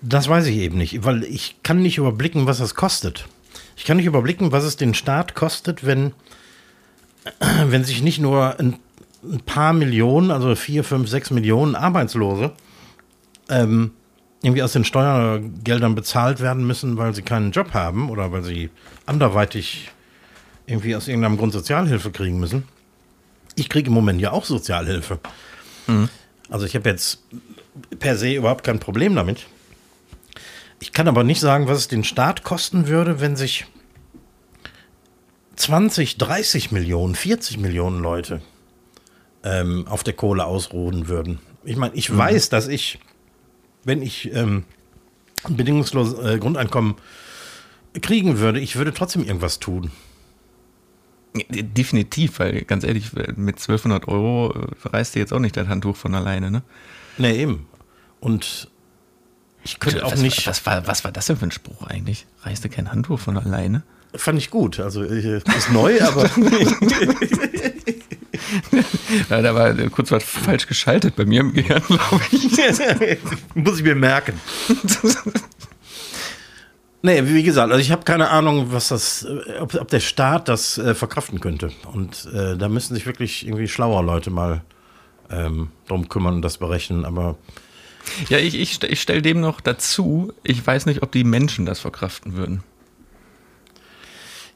[0.02, 3.28] Das weiß ich eben nicht, weil ich kann nicht überblicken, was das kostet.
[3.82, 6.14] Ich kann nicht überblicken, was es den Staat kostet, wenn,
[7.66, 8.78] wenn sich nicht nur ein,
[9.24, 12.52] ein paar Millionen, also vier, fünf, sechs Millionen Arbeitslose,
[13.50, 13.90] ähm,
[14.44, 18.70] irgendwie aus den Steuergeldern bezahlt werden müssen, weil sie keinen Job haben oder weil sie
[19.08, 19.90] anderweitig
[20.68, 22.66] irgendwie aus irgendeinem Grund Sozialhilfe kriegen müssen.
[23.56, 25.18] Ich kriege im Moment ja auch Sozialhilfe.
[25.88, 26.08] Mhm.
[26.52, 27.24] Also ich habe jetzt
[27.98, 29.48] per se überhaupt kein Problem damit.
[30.82, 33.68] Ich kann aber nicht sagen, was es den Staat kosten würde, wenn sich
[35.56, 38.42] 20, 30 Millionen, 40 Millionen Leute
[39.44, 41.38] ähm, auf der Kohle ausruhen würden.
[41.64, 42.18] Ich meine, ich mhm.
[42.18, 42.98] weiß, dass ich,
[43.84, 44.64] wenn ich ähm,
[45.44, 46.96] ein bedingungsloses äh, Grundeinkommen
[48.02, 49.92] kriegen würde, ich würde trotzdem irgendwas tun.
[51.50, 55.96] Definitiv, weil ganz ehrlich, mit 1200 Euro äh, reißt dir jetzt auch nicht das Handtuch
[55.96, 56.64] von alleine, ne?
[57.20, 57.68] Nee, eben.
[58.20, 58.71] Und
[59.64, 60.48] ich könnte auch was, nicht.
[60.48, 62.26] Was war, was war das denn für ein Spruch eigentlich?
[62.44, 63.84] Reißt du kein Handtuch von alleine?
[64.16, 64.80] Fand ich gut.
[64.80, 66.24] Also äh, ist neu, aber.
[69.30, 72.44] ja, da war kurz was falsch geschaltet bei mir im Gehirn, glaube ich.
[73.56, 74.40] Muss ich mir merken.
[77.04, 79.26] Nee, wie gesagt, also ich habe keine Ahnung, was das,
[79.60, 81.72] ob, ob der Staat das äh, verkraften könnte.
[81.94, 84.62] Und äh, da müssen sich wirklich irgendwie schlauer Leute mal
[85.32, 87.06] ähm, drum kümmern und das berechnen.
[87.06, 87.38] Aber
[88.30, 91.80] ja, ich, ich, ich stelle dem noch dazu, ich weiß nicht, ob die Menschen das
[91.80, 92.64] verkraften würden.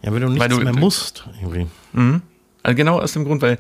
[0.02, 1.68] Ja, wenn du nichts du, mehr musst, irgendwie.
[1.94, 2.22] Mhm.
[2.64, 3.58] Also genau aus dem Grund, weil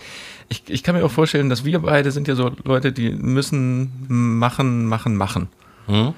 [0.49, 3.91] ich, ich kann mir auch vorstellen, dass wir beide sind ja so Leute, die müssen
[4.07, 5.47] machen, machen, machen.
[5.87, 6.15] Mhm.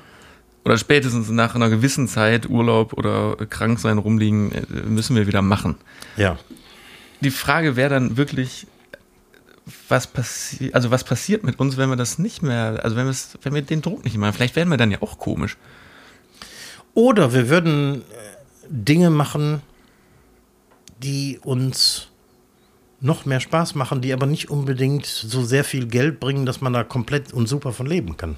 [0.63, 5.41] oder spätestens nach einer gewissen Zeit Urlaub oder krank sein rumliegen, äh, müssen wir wieder
[5.41, 5.75] machen.
[6.15, 6.37] Ja.
[7.19, 8.67] Die Frage wäre dann wirklich,
[9.89, 13.53] was passiert, also was passiert mit uns, wenn wir das nicht mehr, also wenn, wenn
[13.53, 14.33] wir den Druck nicht machen?
[14.33, 15.57] Vielleicht werden wir dann ja auch komisch.
[16.93, 18.03] Oder wir würden äh,
[18.69, 19.61] Dinge machen,
[21.03, 22.07] die uns
[22.99, 26.73] noch mehr Spaß machen, die aber nicht unbedingt so sehr viel Geld bringen, dass man
[26.73, 28.37] da komplett und super von leben kann.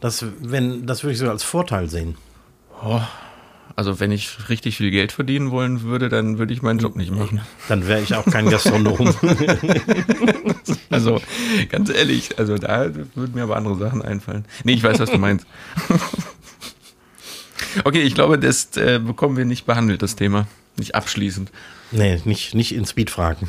[0.00, 2.16] Das, wenn, das würde ich so als Vorteil sehen.
[2.84, 3.00] Oh,
[3.76, 7.10] also wenn ich richtig viel Geld verdienen wollen würde, dann würde ich meinen Job nicht
[7.10, 7.40] machen.
[7.68, 8.96] Dann wäre ich auch kein Gastronom.
[10.90, 11.20] also
[11.68, 14.44] ganz ehrlich, also da würden mir aber andere Sachen einfallen.
[14.64, 15.46] Nee, ich weiß, was du meinst.
[17.84, 20.46] okay, ich glaube, das äh, bekommen wir nicht behandelt, das Thema.
[20.76, 21.50] Nicht abschließend.
[21.90, 23.48] Nee, nicht, nicht in Speed fragen.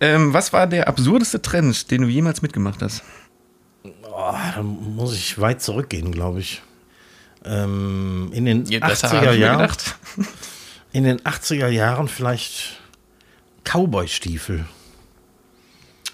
[0.00, 3.02] Ähm, was war der absurdeste Trend, den du jemals mitgemacht hast?
[3.84, 6.62] Oh, da muss ich weit zurückgehen, glaube ich.
[7.44, 9.70] Ähm, in den ja, 80er Jahren.
[10.92, 12.80] In den 80er Jahren vielleicht
[13.64, 14.66] Cowboy-Stiefel.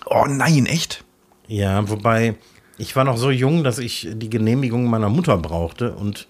[0.06, 1.04] Oh nein, echt?
[1.48, 2.36] Ja, wobei
[2.78, 6.28] ich war noch so jung, dass ich die Genehmigung meiner Mutter brauchte und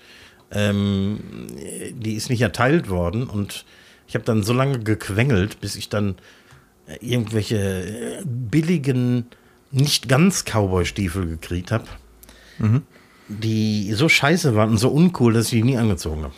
[0.51, 1.21] ähm,
[1.93, 3.67] die ist nicht erteilt worden und
[4.07, 6.17] ich habe dann so lange gequengelt, bis ich dann
[7.01, 9.27] irgendwelche billigen,
[9.71, 11.85] nicht ganz Cowboy-Stiefel gekriegt habe,
[12.59, 12.83] mhm.
[13.29, 16.35] Die so scheiße waren und so uncool, dass ich die nie angezogen habe.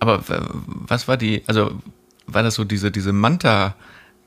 [0.00, 0.22] Aber
[0.66, 1.72] was war die, also
[2.26, 3.74] war das so diese, diese Manta-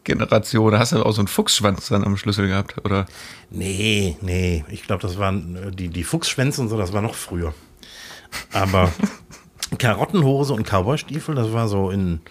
[0.08, 0.72] Generation.
[0.72, 3.06] Da hast du auch so einen Fuchsschwanz dann am Schlüssel gehabt, oder?
[3.50, 4.64] Nee, nee.
[4.70, 7.54] Ich glaube, das waren äh, die, die Fuchsschwänze und so, das war noch früher.
[8.54, 8.89] Aber
[9.78, 12.22] Karottenhose und Cowboystiefel, das war so in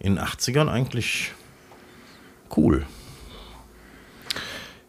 [0.00, 1.32] den 80ern eigentlich
[2.56, 2.86] cool.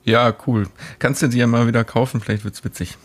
[0.05, 0.67] Ja, cool.
[0.99, 2.97] Kannst du dir ja mal wieder kaufen, vielleicht wird es witzig.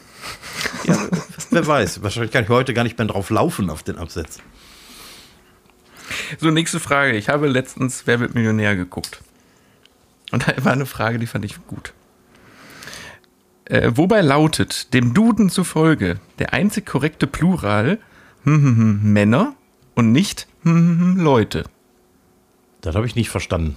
[0.85, 1.09] Ja,
[1.51, 2.03] wer weiß.
[2.03, 4.39] Wahrscheinlich kann ich heute gar nicht mehr drauf laufen auf den Absatz.
[6.39, 7.17] So, nächste Frage.
[7.17, 9.23] Ich habe letztens Wer wird Millionär geguckt.
[10.31, 11.95] Und da war eine Frage, die fand ich gut.
[13.65, 17.99] Äh, wobei lautet, dem Duden zufolge, der einzig korrekte Plural
[18.45, 19.55] hm, hm, hm, Männer
[19.95, 21.65] und nicht Leute?
[22.81, 23.77] Das habe ich nicht verstanden.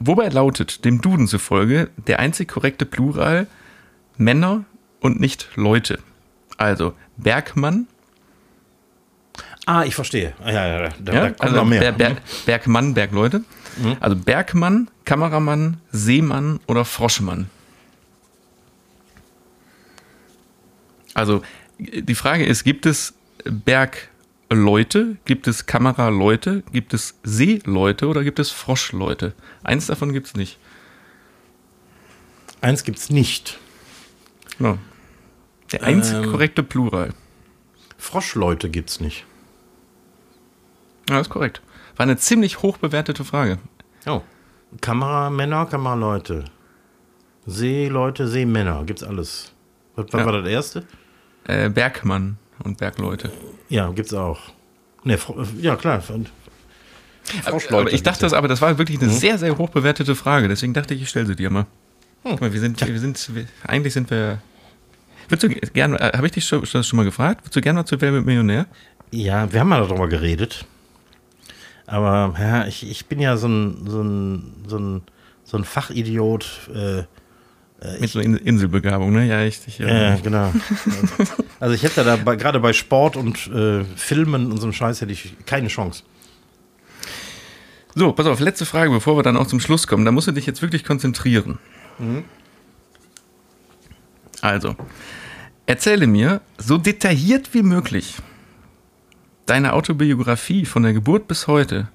[0.00, 3.46] Wobei lautet, dem Duden zufolge, der einzig korrekte Plural
[4.16, 4.64] Männer
[5.00, 5.98] und nicht Leute.
[6.56, 7.86] Also Bergmann.
[9.66, 10.32] Ah, ich verstehe.
[10.44, 10.88] Ja, ja, ja.
[10.98, 11.64] Da, ja, da also.
[11.64, 12.16] Ber Ber
[12.46, 13.42] Bergmann, Bergleute.
[13.76, 13.96] Mhm.
[14.00, 17.50] Also Bergmann, Kameramann, Seemann oder Froschmann.
[21.14, 21.42] Also
[21.78, 23.14] die Frage ist, gibt es
[24.48, 29.34] Bergleute, gibt es Kameraleute, gibt es Seeleute oder gibt es Froschleute?
[29.64, 30.58] Eins davon gibt es nicht.
[32.60, 33.58] Eins gibt es nicht.
[34.60, 34.78] Ja.
[35.72, 37.12] Der einzig ähm, korrekte Plural.
[37.98, 39.24] Froschleute gibt es nicht.
[41.10, 41.60] Ja, ist korrekt.
[41.96, 43.58] War eine ziemlich hoch bewertete Frage.
[44.06, 44.22] Oh.
[44.80, 46.44] Kameramänner, Kameraleute.
[47.46, 48.84] Seeleute, Seemänner.
[48.84, 49.52] Gibt's alles.
[49.96, 50.26] Was, was ja.
[50.26, 50.86] war das erste?
[51.44, 53.30] Äh, Bergmann und Bergleute.
[53.68, 54.40] Ja, gibt's auch.
[55.04, 55.18] Ne,
[55.60, 56.02] ja, klar.
[57.70, 59.16] Aber ich dachte das, aber das war wirklich eine hm?
[59.16, 60.48] sehr, sehr hoch bewertete Frage.
[60.48, 61.66] Deswegen dachte ich, ich stelle sie dir mal.
[62.22, 62.40] Hm.
[62.40, 64.40] wir sind, wir sind, wir, eigentlich sind wir.
[65.28, 67.42] Würdest du gerne, äh, habe ich dich schon, das schon mal gefragt?
[67.42, 68.66] Würdest du gerne mal zu Wer mit Millionär?
[69.10, 70.66] Ja, wir haben mal darüber geredet.
[71.86, 75.02] Aber ja, ich, ich bin ja so ein, so ein, so ein,
[75.44, 76.68] so ein Fachidiot.
[76.74, 77.04] Äh, äh
[78.00, 79.26] Mit so Inselbegabung, ne?
[79.26, 80.52] Ja, ich, ich ja, ja, genau.
[81.60, 85.12] also ich hätte da gerade bei Sport und äh, Filmen und so einem Scheiß hätte
[85.12, 86.02] ich keine Chance.
[87.94, 90.04] So, pass auf, letzte Frage, bevor wir dann auch zum Schluss kommen.
[90.04, 91.58] Da musst du dich jetzt wirklich konzentrieren.
[91.98, 92.24] Mhm.
[94.42, 94.76] Also,
[95.64, 98.16] erzähle mir so detailliert wie möglich
[99.46, 101.88] deine Autobiografie von der Geburt bis heute.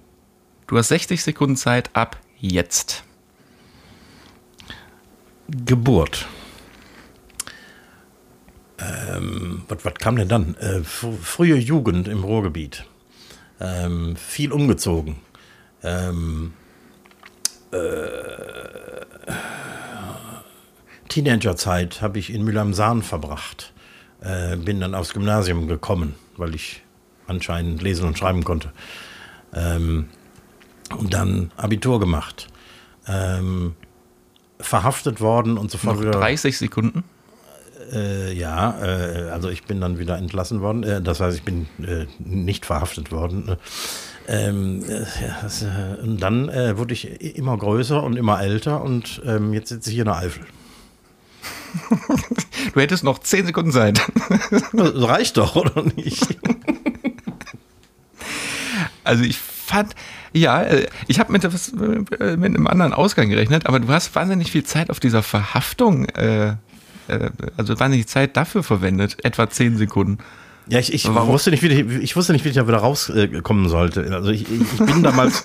[0.67, 3.03] Du hast 60 Sekunden Zeit ab jetzt.
[5.49, 6.27] Geburt.
[8.81, 10.55] Ähm, was, kam denn dann?
[10.55, 12.85] Äh, frühe Jugend im Ruhrgebiet.
[13.59, 15.17] Ähm, viel umgezogen.
[15.83, 16.53] Ähm,
[17.71, 17.77] äh,
[21.09, 23.73] Teenagerzeit habe ich in Mühlheim-Sahn verbracht.
[24.21, 26.81] Äh, bin dann aufs Gymnasium gekommen, weil ich
[27.27, 28.71] anscheinend lesen und schreiben konnte.
[29.53, 30.09] Ähm,
[30.97, 32.47] und dann Abitur gemacht.
[33.07, 33.75] Ähm,
[34.59, 36.11] verhaftet worden und sofort Noch wieder.
[36.11, 37.03] 30 Sekunden?
[37.91, 40.83] Äh, ja, äh, also ich bin dann wieder entlassen worden.
[40.83, 43.57] Äh, das heißt, ich bin äh, nicht verhaftet worden.
[44.27, 49.53] Ähm, äh, ja, und dann äh, wurde ich immer größer und immer älter und ähm,
[49.53, 50.45] jetzt sitze ich hier in der Eifel.
[52.73, 54.01] du hättest noch 10 Sekunden Zeit.
[54.73, 56.37] Das reicht doch, oder nicht?
[59.03, 59.95] Also ich fand,
[60.33, 64.63] ja, äh, ich habe mit, mit einem anderen Ausgang gerechnet, aber du hast wahnsinnig viel
[64.63, 66.55] Zeit auf dieser Verhaftung, äh,
[67.07, 70.19] äh, also wahnsinnig Zeit dafür verwendet, etwa 10 Sekunden.
[70.67, 71.29] Ja, ich, ich, Warum?
[71.29, 74.09] wusste nicht, wie ich, ich wusste nicht, wie ich da wieder rauskommen sollte.
[74.13, 75.43] Also ich, ich bin damals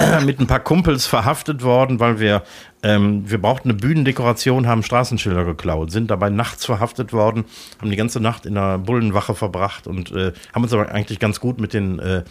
[0.00, 2.42] äh, mit ein paar Kumpels verhaftet worden, weil wir,
[2.82, 7.44] ähm, wir brauchten eine Bühnendekoration, haben Straßenschilder geklaut, sind dabei nachts verhaftet worden,
[7.80, 11.38] haben die ganze Nacht in der Bullenwache verbracht und äh, haben uns aber eigentlich ganz
[11.38, 12.24] gut mit den, äh,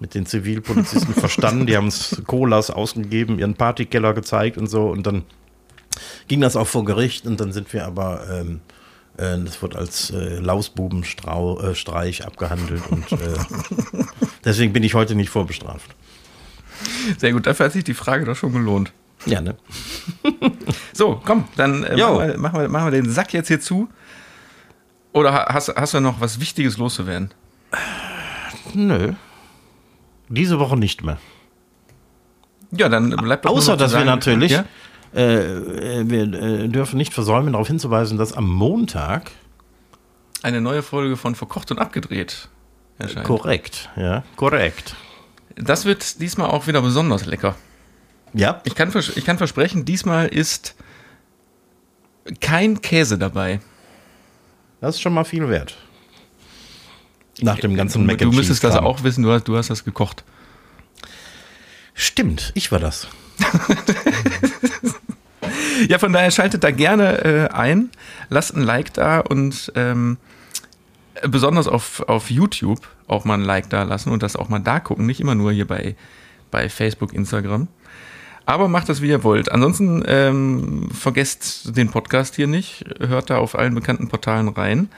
[0.00, 1.66] mit den Zivilpolizisten verstanden.
[1.66, 5.24] Die haben uns Colas ausgegeben, ihren Partykeller gezeigt und so und dann
[6.28, 8.60] ging das auch vor Gericht und dann sind wir aber, ähm,
[9.16, 13.16] äh, das wurde als äh, Lausbubenstreich äh, abgehandelt und äh,
[14.44, 15.94] deswegen bin ich heute nicht vorbestraft.
[17.18, 18.92] Sehr gut, dafür hat sich die Frage doch schon gelohnt.
[19.24, 19.56] Ja, ne?
[20.92, 23.88] So, komm, dann äh, machen, wir, machen, wir, machen wir den Sack jetzt hier zu.
[25.12, 27.30] Oder ha- hast, hast du noch was Wichtiges loszuwerden?
[28.74, 29.12] Nö.
[30.28, 31.18] Diese Woche nicht mehr.
[32.72, 34.64] Ja, dann bleibt doch nur Außer, dass wir sagen- natürlich, Ja?
[35.14, 39.30] Äh, äh, wir äh, dürfen nicht versäumen, darauf hinzuweisen, dass am Montag,
[40.42, 42.48] eine neue Folge von Verkocht und Abgedreht
[42.98, 43.26] erscheint.
[43.26, 44.94] korrekt, ja, korrekt.
[45.56, 47.56] Das wird diesmal auch wieder besonders lecker.
[48.34, 50.74] Ja, Ich kann, ich kann versprechen, diesmal ist
[52.40, 53.60] kein Käse dabei.
[54.80, 55.76] das ist schon mal viel wert.
[57.40, 60.24] Nach dem ganzen Mac Du müsstest das auch wissen, du hast, du hast das gekocht.
[61.94, 63.08] Stimmt, ich war das.
[65.88, 67.90] Ja, von daher schaltet da gerne äh, ein,
[68.28, 70.16] lasst ein Like da und ähm,
[71.22, 74.80] besonders auf, auf YouTube auch mal ein Like da lassen und das auch mal da
[74.80, 75.96] gucken, nicht immer nur hier bei,
[76.50, 77.68] bei Facebook, Instagram.
[78.44, 79.50] Aber macht das, wie ihr wollt.
[79.50, 84.88] Ansonsten ähm, vergesst den Podcast hier nicht, hört da auf allen bekannten Portalen rein.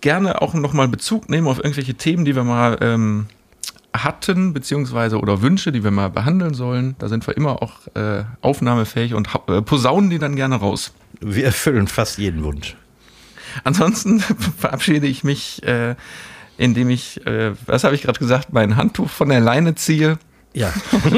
[0.00, 3.26] Gerne auch nochmal Bezug nehmen auf irgendwelche Themen, die wir mal ähm,
[4.04, 6.96] hatten, beziehungsweise oder Wünsche, die wir mal behandeln sollen.
[6.98, 10.92] Da sind wir immer auch äh, aufnahmefähig und äh, posaunen die dann gerne raus.
[11.20, 12.76] Wir erfüllen fast jeden Wunsch.
[13.64, 14.20] Ansonsten
[14.58, 15.94] verabschiede ich mich, äh,
[16.58, 20.18] indem ich, äh, was habe ich gerade gesagt, mein Handtuch von der Leine ziehe
[20.52, 20.72] Ja,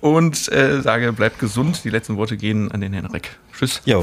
[0.00, 1.84] und äh, sage, bleibt gesund.
[1.84, 3.30] Die letzten Worte gehen an den Henrik.
[3.56, 3.82] Tschüss.
[3.84, 4.02] ja,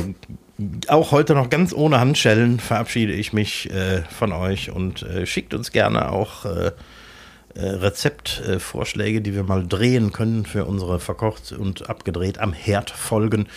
[0.87, 5.53] auch heute noch ganz ohne Handschellen verabschiede ich mich äh, von euch und äh, schickt
[5.53, 6.71] uns gerne auch äh,
[7.55, 13.47] äh, Rezeptvorschläge, die wir mal drehen können für unsere verkocht und abgedreht am Herd Folgen.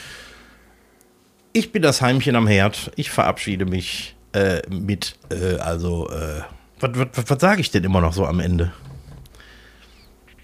[1.53, 2.91] Ich bin das Heimchen am Herd.
[2.97, 6.43] Ich verabschiede mich äh, mit, äh, also, äh,
[6.81, 8.73] was, was, was, was sage ich denn immer noch so am Ende?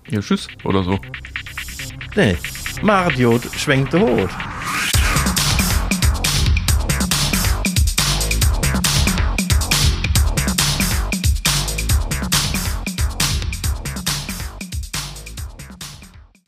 [0.09, 0.99] Ja, tschüss oder so.
[2.17, 2.37] Nee,
[2.83, 4.31] Mardiot schwenkt der Hut.